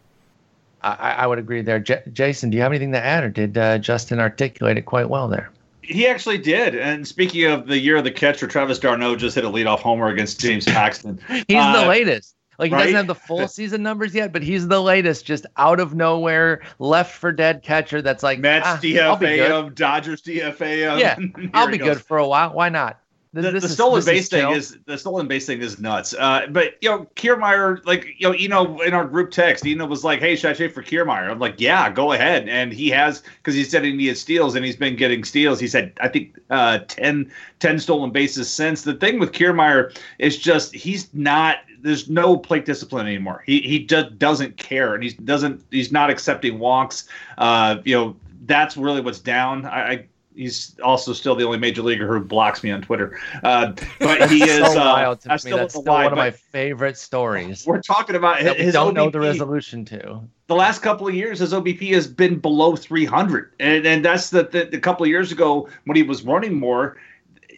[0.82, 1.78] I, I would agree there.
[1.78, 5.08] J- Jason, do you have anything to add, or did uh, Justin articulate it quite
[5.08, 5.50] well there?
[5.82, 6.74] He actually did.
[6.74, 10.08] And speaking of the year of the catcher, Travis d'Arnaud just hit a leadoff homer
[10.08, 11.20] against James Paxton.
[11.28, 12.34] He's the Uh, latest.
[12.58, 12.82] Like he right?
[12.84, 16.62] doesn't have the full season numbers yet, but he's the latest, just out of nowhere,
[16.78, 18.02] left for dead catcher.
[18.02, 20.98] That's like Mets ah, DFA him, Dodgers DFA him.
[20.98, 21.96] Yeah, I'll be goes.
[21.96, 22.52] good for a while.
[22.52, 23.01] Why not?
[23.34, 24.52] Th- the, the is- stolen base thing chill.
[24.52, 26.12] is the stolen base thing is nuts.
[26.12, 30.04] Uh, but you know, Kiermaier, like you know, Eno in our group text, Eno was
[30.04, 33.22] like, "Hey, should I trade for Kiermaier?" I'm like, "Yeah, go ahead." And he has
[33.38, 35.58] because he said he needed steals, and he's been getting steals.
[35.58, 38.82] He said, I think uh, 10, 10 stolen bases since.
[38.82, 41.58] The thing with Kiermaier is just he's not.
[41.80, 43.42] There's no plate discipline anymore.
[43.46, 45.64] He he just doesn't care, and he doesn't.
[45.70, 47.08] He's not accepting walks.
[47.38, 49.64] Uh, you know, that's really what's down.
[49.64, 49.90] I.
[49.90, 53.18] I He's also still the only major leaguer who blocks me on Twitter.
[53.42, 54.72] Uh, but he is.
[54.72, 55.38] so uh, wild to me.
[55.38, 57.66] still That's still one of my favorite stories.
[57.66, 60.20] We're talking about his don't know the resolution to.
[60.48, 64.44] The last couple of years, his OBP has been below 300, and and that's the,
[64.44, 66.96] the, the couple of years ago when he was running more.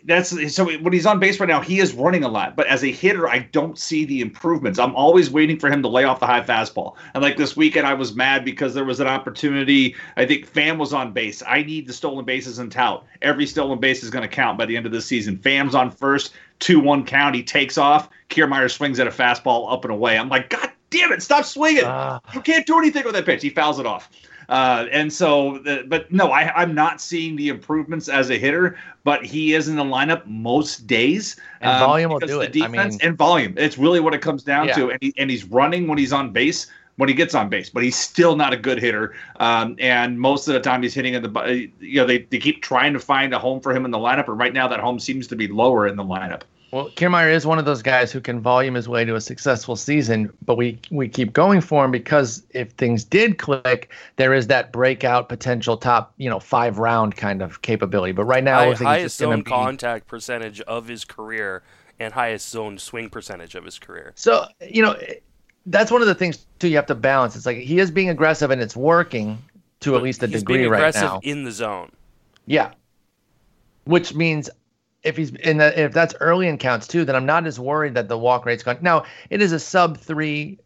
[0.07, 2.57] That's so when he's on base right now, he is running a lot.
[2.57, 4.79] But as a hitter, I don't see the improvements.
[4.79, 6.97] I'm always waiting for him to lay off the high fastball.
[7.15, 9.97] And like this weekend, I was mad because there was an opportunity.
[10.19, 11.43] I think Pham was on base.
[11.47, 13.07] I need the stolen bases and tout.
[13.23, 15.39] Every stolen base is going to count by the end of the season.
[15.39, 17.35] Pham's on first, two one count.
[17.35, 18.11] He takes off.
[18.29, 20.19] Kiermaier swings at a fastball up and away.
[20.19, 21.85] I'm like, God damn it, stop swinging.
[21.85, 22.21] Ah.
[22.35, 23.43] you can't do anything with that pitch.
[23.43, 24.11] He fouls it off.
[24.49, 28.77] Uh, and so, the, but no, I, I'm not seeing the improvements as a hitter,
[29.05, 31.37] but he is in the lineup most days.
[31.63, 32.49] um, And volume will do it.
[32.57, 33.55] I Defense mean- and volume.
[33.57, 34.75] It's really what it comes down Yeah.
[34.75, 34.91] to.
[34.91, 36.67] And, he, and he's running when he's on base,
[36.97, 39.15] when he gets on base, but he's still not a good hitter.
[39.41, 42.63] Um, and most of the time he's hitting in the, you know, they, they keep
[42.63, 44.29] trying to find a home for him in the lineup.
[44.29, 46.43] And right now that home seems to be lower in the lineup.
[46.75, 49.77] Well, Kiermaier is one of those guys who can volume his way to a successful
[49.77, 54.49] season, but we we keep going for him because if things did click, there is
[54.49, 58.11] that breakout potential top, you know, five round kind of capability.
[58.11, 59.51] But right now, I High, think highest zone be.
[59.53, 61.63] contact percentage of his career
[62.01, 64.11] and highest zone swing percentage of his career.
[64.17, 64.97] So you know,
[65.67, 66.67] that's one of the things too.
[66.67, 67.37] You have to balance.
[67.37, 69.39] It's like he is being aggressive and it's working
[69.79, 71.21] to at least a He's degree being right aggressive now.
[71.23, 71.93] in the zone.
[72.47, 72.73] Yeah.
[73.85, 74.51] Which means
[75.05, 77.95] if he's in the if that's early in counts too, then I'm not as worried
[77.95, 78.79] that the walk rate's gone.
[78.81, 80.59] Now it is a sub three.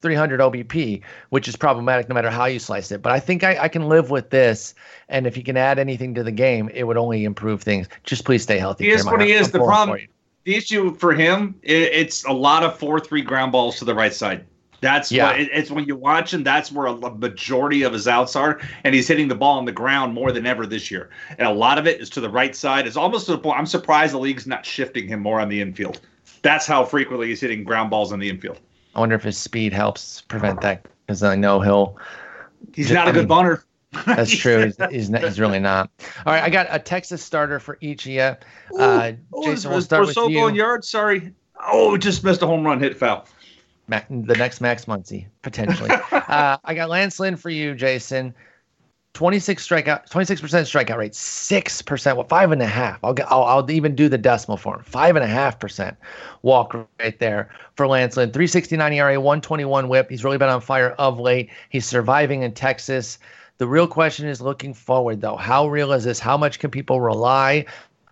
[0.00, 3.02] 300 OBP, which is problematic no matter how you slice it.
[3.02, 4.74] But I think I, I can live with this.
[5.08, 7.86] And if he can add anything to the game, it would only improve things.
[8.02, 8.86] Just please stay healthy.
[8.86, 9.52] He is what he is.
[9.52, 10.00] The problem-
[10.44, 13.94] the issue for him, i it's a lot of four three ground balls to the
[13.94, 14.44] right side.
[14.82, 15.28] That's Yeah.
[15.28, 16.42] what it, it's when you watch him.
[16.42, 19.72] That's where a, majority of his outs are, and he's hitting the ball on the
[19.72, 21.08] ground more than ever this year.
[21.38, 22.86] And a lot of it is to the right side.
[22.86, 23.58] It's almost to the point.
[23.58, 26.00] I'm surprised the league's not shifting him more on the infield.
[26.42, 28.58] That's how frequently he's hitting ground balls on the infield.
[28.96, 31.96] I wonder if his speed helps prevent that because I know he'll.
[32.74, 33.64] He's Ju- not a I good mean, bunter.
[34.04, 34.64] That's true.
[34.64, 35.90] He's, he's, not, he's really not.
[36.26, 38.36] All right, I got a Texas starter for each of you.
[38.78, 40.30] Uh, Oh, Jason, we'll start with you.
[40.34, 40.88] going yards.
[40.88, 41.32] Sorry.
[41.70, 43.26] Oh, just missed a home run, hit foul.
[43.92, 45.90] Ma- the next Max Muncy potentially.
[46.12, 48.34] uh, I got Lance Lynn for you, Jason.
[49.12, 52.98] Twenty six strikeout, twenty six percent strikeout rate, six percent, well, five and a half.
[53.04, 54.82] I'll, get, I'll I'll even do the decimal for him.
[54.84, 55.98] Five and a half percent
[56.40, 58.32] walk rate there for Lance Lynn.
[58.32, 60.08] Three sixty nine ERA, one twenty one WHIP.
[60.08, 61.50] He's really been on fire of late.
[61.68, 63.18] He's surviving in Texas.
[63.58, 65.36] The real question is looking forward, though.
[65.36, 66.18] How real is this?
[66.18, 67.66] How much can people rely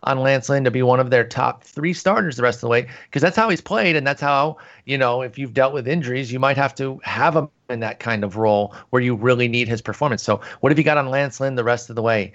[0.04, 2.68] on Lance Lynn to be one of their top three starters the rest of the
[2.68, 2.88] way?
[3.06, 6.32] Because that's how he's played, and that's how, you know, if you've dealt with injuries,
[6.32, 9.68] you might have to have him in that kind of role where you really need
[9.68, 10.22] his performance.
[10.22, 12.32] So, what have you got on Lance Lynn the rest of the way?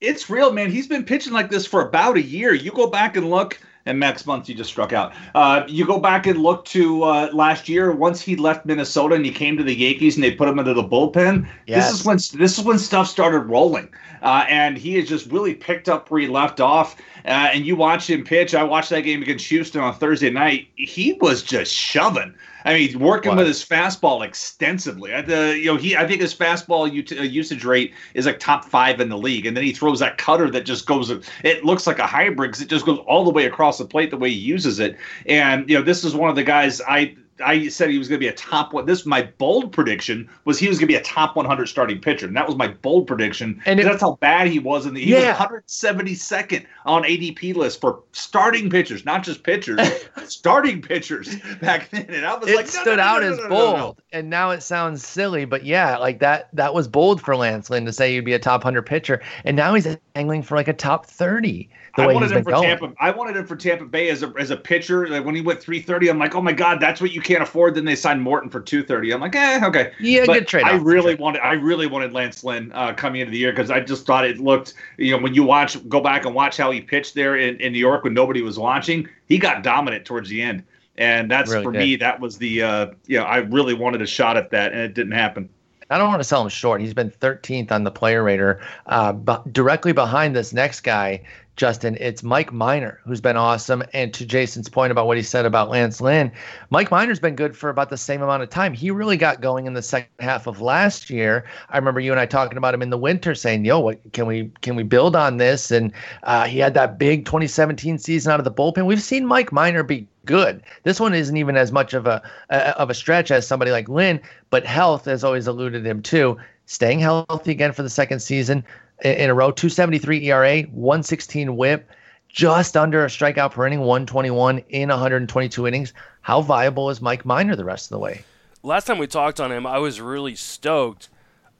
[0.00, 0.70] it's real, man.
[0.70, 2.54] He's been pitching like this for about a year.
[2.54, 3.58] You go back and look
[3.88, 5.12] and Max Muncy just struck out.
[5.34, 7.90] Uh, you go back and look to uh, last year.
[7.90, 10.74] Once he left Minnesota and he came to the Yankees and they put him into
[10.74, 11.48] the bullpen.
[11.66, 11.90] Yes.
[11.90, 13.88] This is when this is when stuff started rolling,
[14.22, 16.96] uh, and he has just really picked up where he left off.
[17.24, 18.54] Uh, and you watch him pitch.
[18.54, 20.68] I watched that game against Houston on Thursday night.
[20.76, 22.34] He was just shoving.
[22.68, 23.38] I mean, working What?
[23.38, 25.14] with his fastball extensively.
[25.14, 28.38] I, the, you know, he I think his fastball ut- uh, usage rate is like
[28.38, 31.10] top five in the league, and then he throws that cutter that just goes.
[31.42, 34.10] It looks like a hybrid because it just goes all the way across the plate
[34.10, 34.98] the way he uses it.
[35.24, 37.16] And you know, this is one of the guys I.
[37.44, 38.86] I said he was going to be a top one.
[38.86, 42.26] This my bold prediction was he was going to be a top 100 starting pitcher,
[42.26, 43.60] and that was my bold prediction.
[43.66, 45.34] And it, that's how bad he was in the he yeah.
[45.36, 49.80] 172nd on ADP list for starting pitchers, not just pitchers,
[50.26, 52.06] starting pitchers back then.
[52.08, 55.06] And I was it like, stood no, out no, as bold, and now it sounds
[55.06, 58.32] silly, but yeah, like that that was bold for Lance Lynn to say he'd be
[58.32, 61.68] a top 100 pitcher, and now he's angling for like a top 30.
[62.02, 62.62] I wanted him for going.
[62.62, 62.92] Tampa.
[62.98, 65.08] I wanted him for Tampa Bay as a as a pitcher.
[65.08, 67.74] Like when he went 330, I'm like, oh my god, that's what you can't afford.
[67.74, 69.12] Then they signed Morton for 230.
[69.12, 69.92] I'm like, eh, okay.
[70.00, 70.64] Yeah, But good trade.
[70.64, 73.80] I really wanted, I really wanted Lance Lynn uh, coming into the year because I
[73.80, 76.80] just thought it looked, you know, when you watch, go back and watch how he
[76.80, 80.42] pitched there in, in New York when nobody was watching, he got dominant towards the
[80.42, 80.64] end,
[80.96, 81.78] and that's Really for did.
[81.78, 84.80] me, that was the, uh, you know, I really wanted a shot at that, and
[84.80, 85.48] it didn't happen.
[85.90, 86.80] I don't want to sell him short.
[86.80, 91.22] He's been 13th on the player rater, uh, but directly behind this next guy,
[91.58, 91.98] Justin.
[92.00, 93.82] It's Mike Minor, who's been awesome.
[93.92, 96.32] And to Jason's point about what he said about Lance Lynn,
[96.70, 98.72] Mike Minor's been good for about the same amount of time.
[98.72, 101.44] He really got going in the second half of last year.
[101.68, 104.26] I remember you and I talking about him in the winter, saying, "Yo, what can
[104.26, 105.92] we can we build on this?" And
[106.22, 108.86] uh, he had that big 2017 season out of the bullpen.
[108.86, 110.62] We've seen Mike Minor be good.
[110.84, 114.20] This one isn't even as much of a, of a stretch as somebody like Lynn,
[114.50, 116.38] but health has always eluded him too.
[116.66, 118.62] Staying healthy again for the second season
[119.04, 121.88] in, a row, 273 ERA, 116 WHIP,
[122.28, 125.92] just under a strikeout per inning, 121 in 122 innings.
[126.22, 128.24] How viable is Mike Minor the rest of the way?
[128.62, 131.08] last time we talked on him, I was really stoked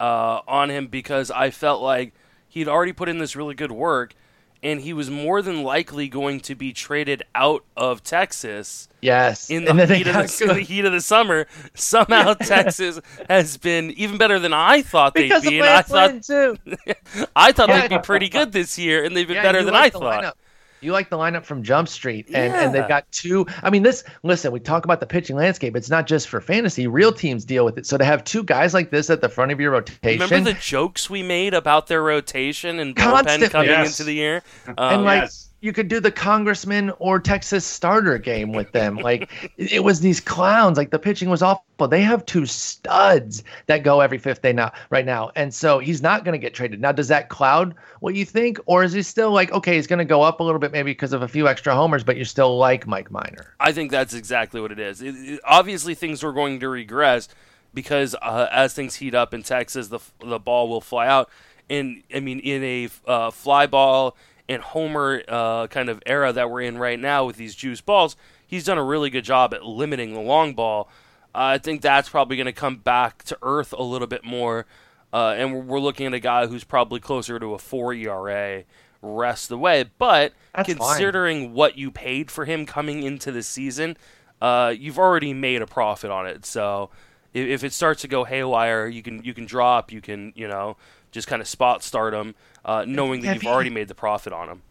[0.01, 2.13] uh, on him because I felt like
[2.49, 4.15] he'd already put in this really good work,
[4.63, 9.65] and he was more than likely going to be traded out of Texas Yes, in
[9.65, 11.47] the, heat, of the, in the heat of the summer.
[11.75, 16.11] Somehow Texas has been even better than I thought they'd because be, and I thought.
[17.37, 17.81] I thought Yeah.
[17.83, 20.25] they'd be pretty good this year, and they've been Yeah, better than like I thought.
[20.25, 20.33] lineup.
[20.81, 23.47] You like the lineup from Jump Street, and, and they've got two.
[23.63, 24.05] I mean, this.
[24.23, 25.75] Listen, we talk about the pitching landscape.
[25.77, 26.87] It's not just for fantasy.
[26.87, 27.87] Real teams deal with it.
[27.87, 30.59] So to have two guys like this at the front of your rotation, Remember the
[30.59, 33.49] jokes we made about their rotation and bullpen Constantly.
[33.49, 33.89] coming Yes.
[33.99, 34.43] into the year?
[34.67, 35.48] and Um, like Yes.
[35.61, 38.97] You could do the congressman or Texas starter game with them.
[38.97, 40.77] Like it was these clowns.
[40.79, 41.89] Like the pitching was awful.
[41.89, 46.01] They have two studs that go every fifth day now, right now, and so he's
[46.03, 46.81] not going to get traded.
[46.81, 49.99] Now, does that cloud what you think, or is he still like okay, he's going
[49.99, 52.25] to go up a little bit maybe because of a few extra homers, but you're
[52.25, 53.55] still like Mike Minor?
[53.59, 55.03] I think that's exactly what it is.
[55.03, 57.29] It, it- obviously, things are going to regress
[57.75, 61.31] because uh, as things heat up in Texas, the the ball will fly out.
[61.71, 64.17] And I mean, in a uh, fly ball
[64.49, 68.17] and homer uh, kind of era that we're in right now with these juice balls,
[68.47, 70.89] he's done a really good job at limiting the long ball.
[71.35, 74.67] I think that's probably going to come back to earth a little bit more.
[75.13, 78.65] Uh, and we're, we're looking at a guy who's probably closer to a four ERA
[79.03, 79.85] rest of the way.
[79.99, 80.77] But That's fine.
[80.77, 83.97] considering what you paid for him coming into the season,
[84.41, 86.45] uh, you've already made a profit on it.
[86.45, 86.91] So
[87.33, 90.49] if, if it starts to go haywire, you can you can drop, you can you
[90.49, 90.77] know
[91.11, 92.35] just kind of spot start him,
[92.65, 94.63] uh, knowing that if you've he- already made the profit on them.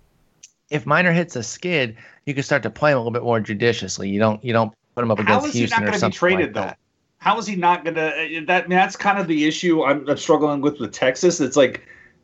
[0.69, 3.39] If Minor hits a skid, you can start to play him a little bit more
[3.39, 4.09] judiciously.
[4.09, 5.93] You don't you don't put him up How against is he Houston not or going
[5.93, 6.61] to be something traded like though?
[6.61, 6.77] that.
[7.19, 8.43] How is he not going to?
[8.47, 11.39] That I mean, that's kind of the issue I'm, I'm struggling with with Texas.
[11.39, 11.83] It's like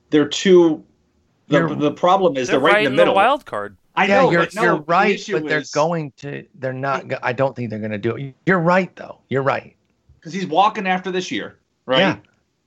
[0.10, 0.84] they're too.
[1.48, 3.16] The, You're- the problem is They're, they're, right, in the middle.
[3.16, 3.76] wild card.
[3.96, 6.46] I yeah, know, you're but no, you're right, issue but they're is- going to.
[6.56, 7.06] They're not.
[7.24, 8.34] I don't think they're going to do it.
[8.46, 9.20] You're right, though.
[9.30, 9.76] You're right.
[10.20, 12.00] because he's walking after this year, right?
[12.00, 12.18] Yeah.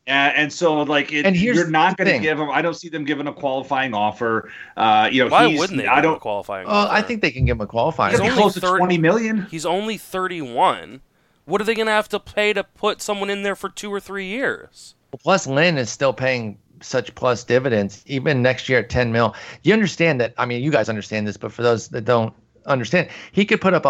[0.09, 2.49] And, and so, like, it, And here's you're not going to give him.
[2.51, 4.51] I don't see them giving a qualifying offer.
[4.77, 5.87] Uh, you know, Why he's, wouldn't they?
[5.87, 6.21] I give him a don't.
[6.21, 6.69] qualifying.
[6.69, 8.13] Well, I think they can give him a qualifying.
[8.13, 9.47] He's He's only close to twenty million.
[9.51, 11.01] he's only 31.
[11.45, 13.93] What are they going to have to pay to put someone in there for two
[13.93, 14.95] or three years?
[15.13, 19.35] Well, Plus, Lynn is still paying such plus dividends, even next year at 10 mil.
[19.63, 20.35] You understand that?
[20.39, 22.35] I mean, you guys understand this, but for those that don't
[22.67, 23.87] understand, he could put up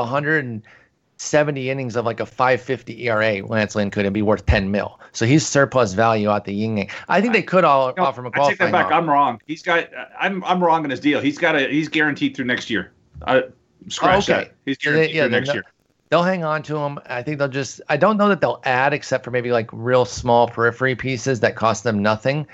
[1.18, 3.42] 170 innings of like a 550 ERA.
[3.46, 5.00] Lance Lynn could and be worth 10 mil.
[5.12, 6.90] So he's surplus value out the yin yang.
[7.08, 8.86] I think they could all No, offer him a I take that back.
[8.86, 8.94] offer.
[8.94, 9.40] I'm wrong.
[9.46, 9.88] He's got.
[10.20, 11.20] I'm I'm wrong in his deal.
[11.20, 11.68] He's got a.
[11.68, 12.92] He's guaranteed through next year.
[13.26, 13.44] I
[13.88, 14.44] scratch Oh, okay.
[14.44, 14.54] that.
[14.66, 15.64] He's guaranteed yeah, through next year.
[16.10, 16.98] They'll hang on to him.
[17.06, 17.80] I think they'll just.
[17.88, 21.56] I don't know that they'll add, except for maybe like real small periphery pieces that
[21.56, 22.46] cost them nothing.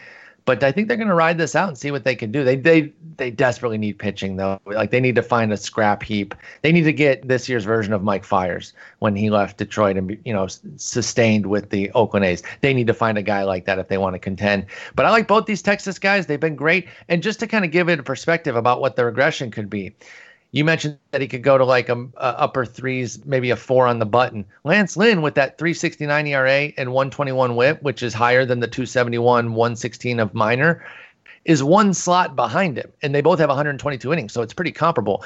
[0.45, 2.43] But I think they're going to ride this out and see what they can do.
[2.43, 4.61] They they they desperately need pitching though.
[4.67, 6.35] Like they need to find a scrap heap.
[6.63, 10.19] They need to get this year's version of Mike Fiers when he left Detroit and
[10.25, 12.43] you know sustained with the Oakland A's.
[12.61, 14.67] They need to find a guy like that if they want to contend.
[14.95, 16.27] But I like both these Texas guys.
[16.27, 16.89] They've been great.
[17.09, 19.95] And just to kind of give it a perspective about what the regression could be.
[20.55, 23.87] You mentioned that he could go to like a, a, upper threes, maybe a four
[23.87, 24.45] on the button.
[24.65, 29.55] Lance Lynn with that 369 ERA and 121 whip, which is higher than the 271,
[29.55, 30.85] 116 of Minor,
[31.47, 32.93] is one slot behind him.
[33.01, 34.35] And they both have 122 innings.
[34.35, 35.25] So it's pretty comparable.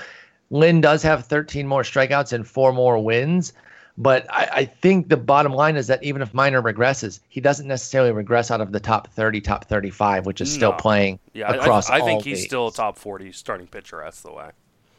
[0.50, 3.52] Lynn does have 13 more strikeouts and four more wins.
[3.98, 7.66] But I, I, think the bottom line is that even if Minor regresses, he doesn't
[7.66, 10.76] necessarily regress out of the top 30, top 35, which is still no.
[10.76, 14.02] playing yeah, across I, I, I think he's still a top 40 starting pitcher.
[14.04, 14.50] That's the way.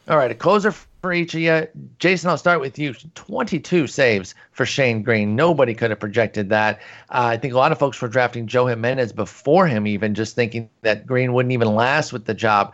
[0.08, 1.68] All right, a closer for each of you.
[1.98, 2.94] Jason, I'll start with you.
[3.14, 5.36] 22 saves for Shane Greene.
[5.36, 6.80] Nobody could have projected that.
[7.10, 10.34] Uh, I think a lot of folks were drafting Joe Jimenez before him, even just
[10.34, 12.72] thinking that Greene wouldn't even last with the job.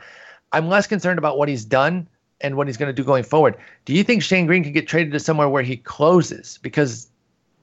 [0.52, 2.06] I'm less concerned about what he's done
[2.40, 3.56] and what he's going to do going forward.
[3.84, 6.60] Do you think Shane Greene could get traded to somewhere where he closes?
[6.62, 7.08] Because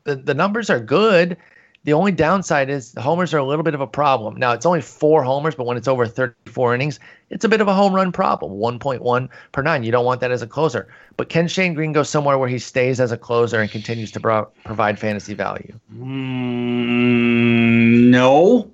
[0.04, 1.38] the, the numbers are good.
[1.84, 4.36] The only downside is the homers are a little bit of a problem.
[4.36, 7.00] Now, it's only four homers, but when it's over 34 innings,
[7.32, 9.82] it's a bit of a home run problem 1.1 per nine.
[9.82, 10.88] You don't want that as a closer.
[11.18, 14.20] But can Shane Greene go somewhere where he stays as a closer and continues to
[14.20, 15.74] pro- provide fantasy value?
[15.96, 16.82] Mm,
[18.12, 18.70] no.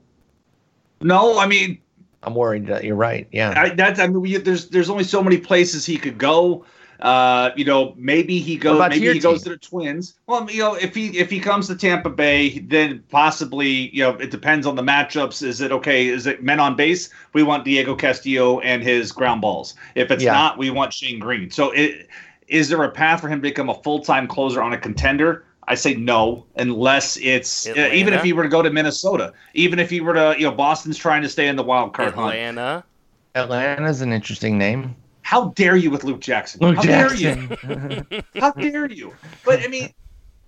[0.99, 1.79] No, I mean,
[2.23, 3.25] I'm worried that you're right.
[3.31, 3.99] Yeah, I, that's.
[3.99, 6.65] I mean, we, there's there's only so many places he could go.
[6.99, 8.79] Uh, you know, maybe he goes.
[8.89, 10.15] Maybe he goes to the Twins.
[10.25, 14.11] Well, you know, if he if he comes to Tampa Bay, then possibly, you know,
[14.11, 15.43] it depends on the matchups.
[15.43, 16.07] Is it okay?
[16.07, 17.09] Is it men on base?
[17.33, 19.75] We want Diego Castillo and his ground balls.
[19.95, 20.33] If it's yeah.
[20.33, 21.51] not, we want Shane Greene.
[21.51, 22.07] So, it,
[22.47, 25.43] is there a path for him to become a full time closer on a contender?
[25.69, 29.79] I say no, unless it's uh, even if he were to go to Minnesota, even
[29.79, 32.61] if he were to, you know, Boston's trying to stay in the wild card Atlanta.
[32.61, 32.85] hunt.
[33.35, 33.75] Atlanta.
[33.75, 34.95] Atlanta's an interesting name.
[35.27, 36.61] How dare you with Luke Jackson?
[36.61, 37.49] Luke How Jackson.
[37.61, 38.21] dare you?
[38.39, 39.13] How dare you?
[39.43, 39.93] But I mean,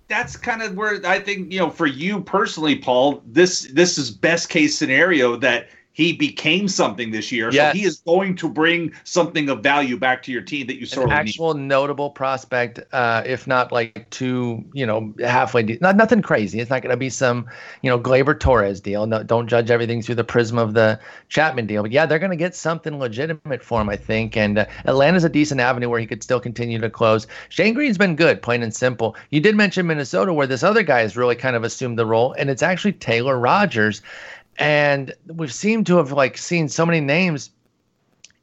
[0.08, 4.10] that's kind of where I think you know, for you personally, Paul, this this is
[4.10, 5.68] best case scenario that
[6.00, 7.50] he became something this year.
[7.52, 7.74] Yes.
[7.74, 10.86] So he is going to bring something of value back to your team that you
[10.86, 11.68] sorely An actual need.
[11.68, 15.62] notable prospect, uh, if not like two, you know, halfway.
[15.62, 16.58] De- not nothing crazy.
[16.58, 17.46] It's not going to be some,
[17.82, 19.06] you know, Gleyber Torres deal.
[19.06, 20.98] No, don't judge everything through the prism of the
[21.28, 21.82] Chapman deal.
[21.82, 24.38] But yeah, they're going to get something legitimate for him, I think.
[24.38, 27.26] And uh, Atlanta's a decent avenue where he could still continue to close.
[27.50, 29.16] Shane Greene's been good, plain and simple.
[29.28, 32.32] You did mention Minnesota, where this other guy has really kind of assumed the role,
[32.38, 34.00] and it's actually Taylor Rogers
[34.60, 37.50] and we've seemed to have like seen so many names.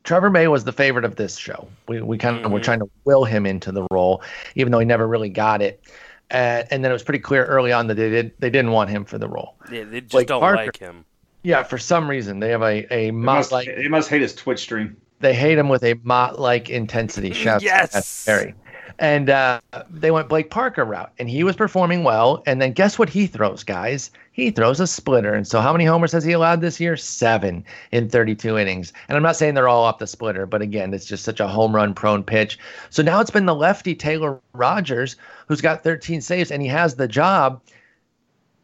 [0.03, 1.67] Trevor May was the favorite of this show.
[1.87, 2.53] We we kind of mm-hmm.
[2.53, 4.21] were trying to will him into the role,
[4.55, 5.81] even though he never really got it.
[6.29, 8.89] Uh, and then it was pretty clear early on that they did they didn't want
[8.89, 9.55] him for the role.
[9.71, 11.05] Yeah, they just don't Parker, like him.
[11.43, 14.59] Yeah, for some reason they have a a must like they must hate his Twitch
[14.59, 14.97] stream.
[15.19, 17.31] They hate him with a mot like intensity.
[17.31, 18.55] Shout yes, Barry.
[18.99, 22.43] And uh, they went Blake Parker route, and he was performing well.
[22.45, 24.11] And then guess what he throws, guys?
[24.31, 25.33] He throws a splitter.
[25.33, 26.95] And so how many homers has he allowed this year?
[26.95, 28.93] Seven in 32 innings.
[29.07, 31.47] And I'm not saying they're all off the splitter, but again, it's just such a
[31.47, 32.59] home run prone pitch.
[32.89, 35.15] So now it's been the lefty Taylor Rogers
[35.47, 37.61] who's got 13 saves, and he has the job.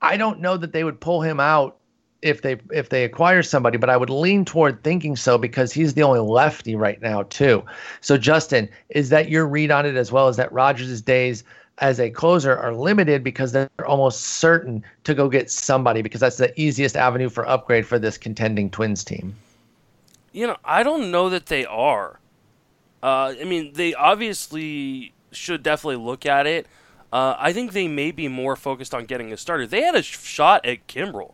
[0.01, 1.77] I don't know that they would pull him out
[2.23, 5.93] if they if they acquire somebody, but I would lean toward thinking so because he's
[5.93, 7.63] the only lefty right now too.
[8.01, 11.43] So Justin, is that your read on it as well as that Rogers' days
[11.79, 16.37] as a closer are limited because they're almost certain to go get somebody because that's
[16.37, 19.35] the easiest avenue for upgrade for this contending Twins team.
[20.31, 22.19] You know, I don't know that they are.
[23.01, 26.67] Uh, I mean, they obviously should definitely look at it.
[27.11, 29.67] Uh, I think they may be more focused on getting a starter.
[29.67, 31.33] They had a shot at Kimbrel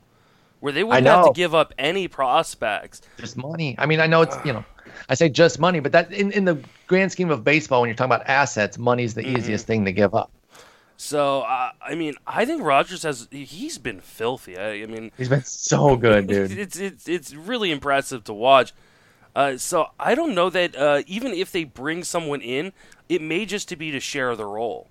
[0.60, 3.02] where they wouldn't have to give up any prospects.
[3.18, 3.76] Just money.
[3.78, 4.64] I mean, I know it's you know,
[5.08, 7.96] I say just money, but that in, in the grand scheme of baseball, when you're
[7.96, 9.38] talking about assets, money's the mm-hmm.
[9.38, 10.32] easiest thing to give up.
[10.98, 14.58] So uh, I mean, I think Rogers has he's been filthy.
[14.58, 16.52] I, I mean, he's been so good, dude.
[16.52, 18.74] it's it's it's really impressive to watch.
[19.36, 22.74] Uh, so I don't know that uh, even if they bring someone in,
[23.08, 24.88] it may just to be to share the role.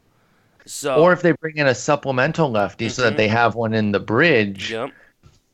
[0.64, 2.92] So, or if they bring in a supplemental lefty mm-hmm.
[2.92, 3.16] so that mm-hmm.
[3.16, 4.70] they have one in the bridge.
[4.70, 4.92] Yep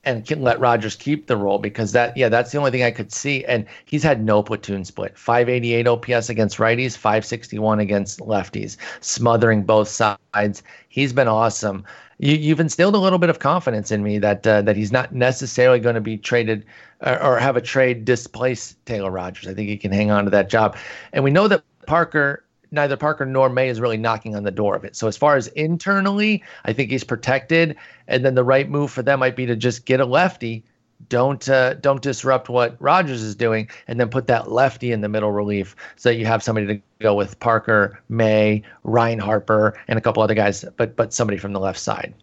[0.05, 3.13] and let Rogers keep the role because that yeah that's the only thing I could
[3.13, 3.45] see.
[3.45, 5.17] And he's had no platoon split.
[5.17, 10.63] 588 OPS against righties 561 against lefties smothering both sides.
[10.89, 11.85] He's been awesome.
[12.19, 15.13] You, have instilled a little bit of confidence in me that uh, that he's not
[15.13, 16.65] necessarily going to be traded
[17.01, 20.31] or, or have a trade displace Taylor Rogers I think he can hang on to
[20.31, 20.77] that job.
[21.13, 22.44] And we know that Parker
[22.75, 24.97] neither Parker nor May is really knocking on the door of it.
[24.97, 27.77] So as far as internally, I think he's protected.
[28.09, 30.65] And then the right move for them might be to just get a lefty,
[31.09, 35.09] don't uh, don't disrupt what Rogers is doing, and then put that lefty in the
[35.09, 39.99] middle relief so that you have somebody to go with Parker, May, Ryan Harper, and
[39.99, 42.15] a couple other guys, but but somebody from the left side.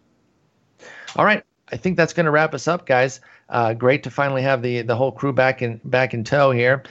[1.16, 3.20] All right, I think that's going to wrap us up, guys.
[3.48, 6.82] Uh, great to finally have the the whole crew back in back in tow here.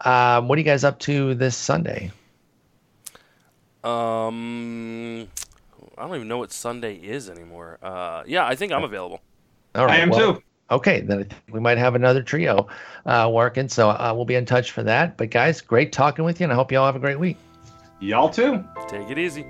[0.00, 2.10] Um, what are you guys up to this Sunday?
[3.88, 5.28] Um,
[5.96, 7.78] I don't even know what Sunday is anymore.
[7.82, 9.20] Uh, yeah, I think I'm available.
[9.74, 10.42] All right, I am well, too.
[10.70, 12.68] Okay, then I think we might have another trio
[13.06, 13.68] uh, working.
[13.68, 15.16] So uh, we'll be in touch for that.
[15.16, 17.38] But guys, great talking with you, and I hope you all have a great week.
[18.00, 18.64] Y'all too.
[18.88, 19.44] Take it easy.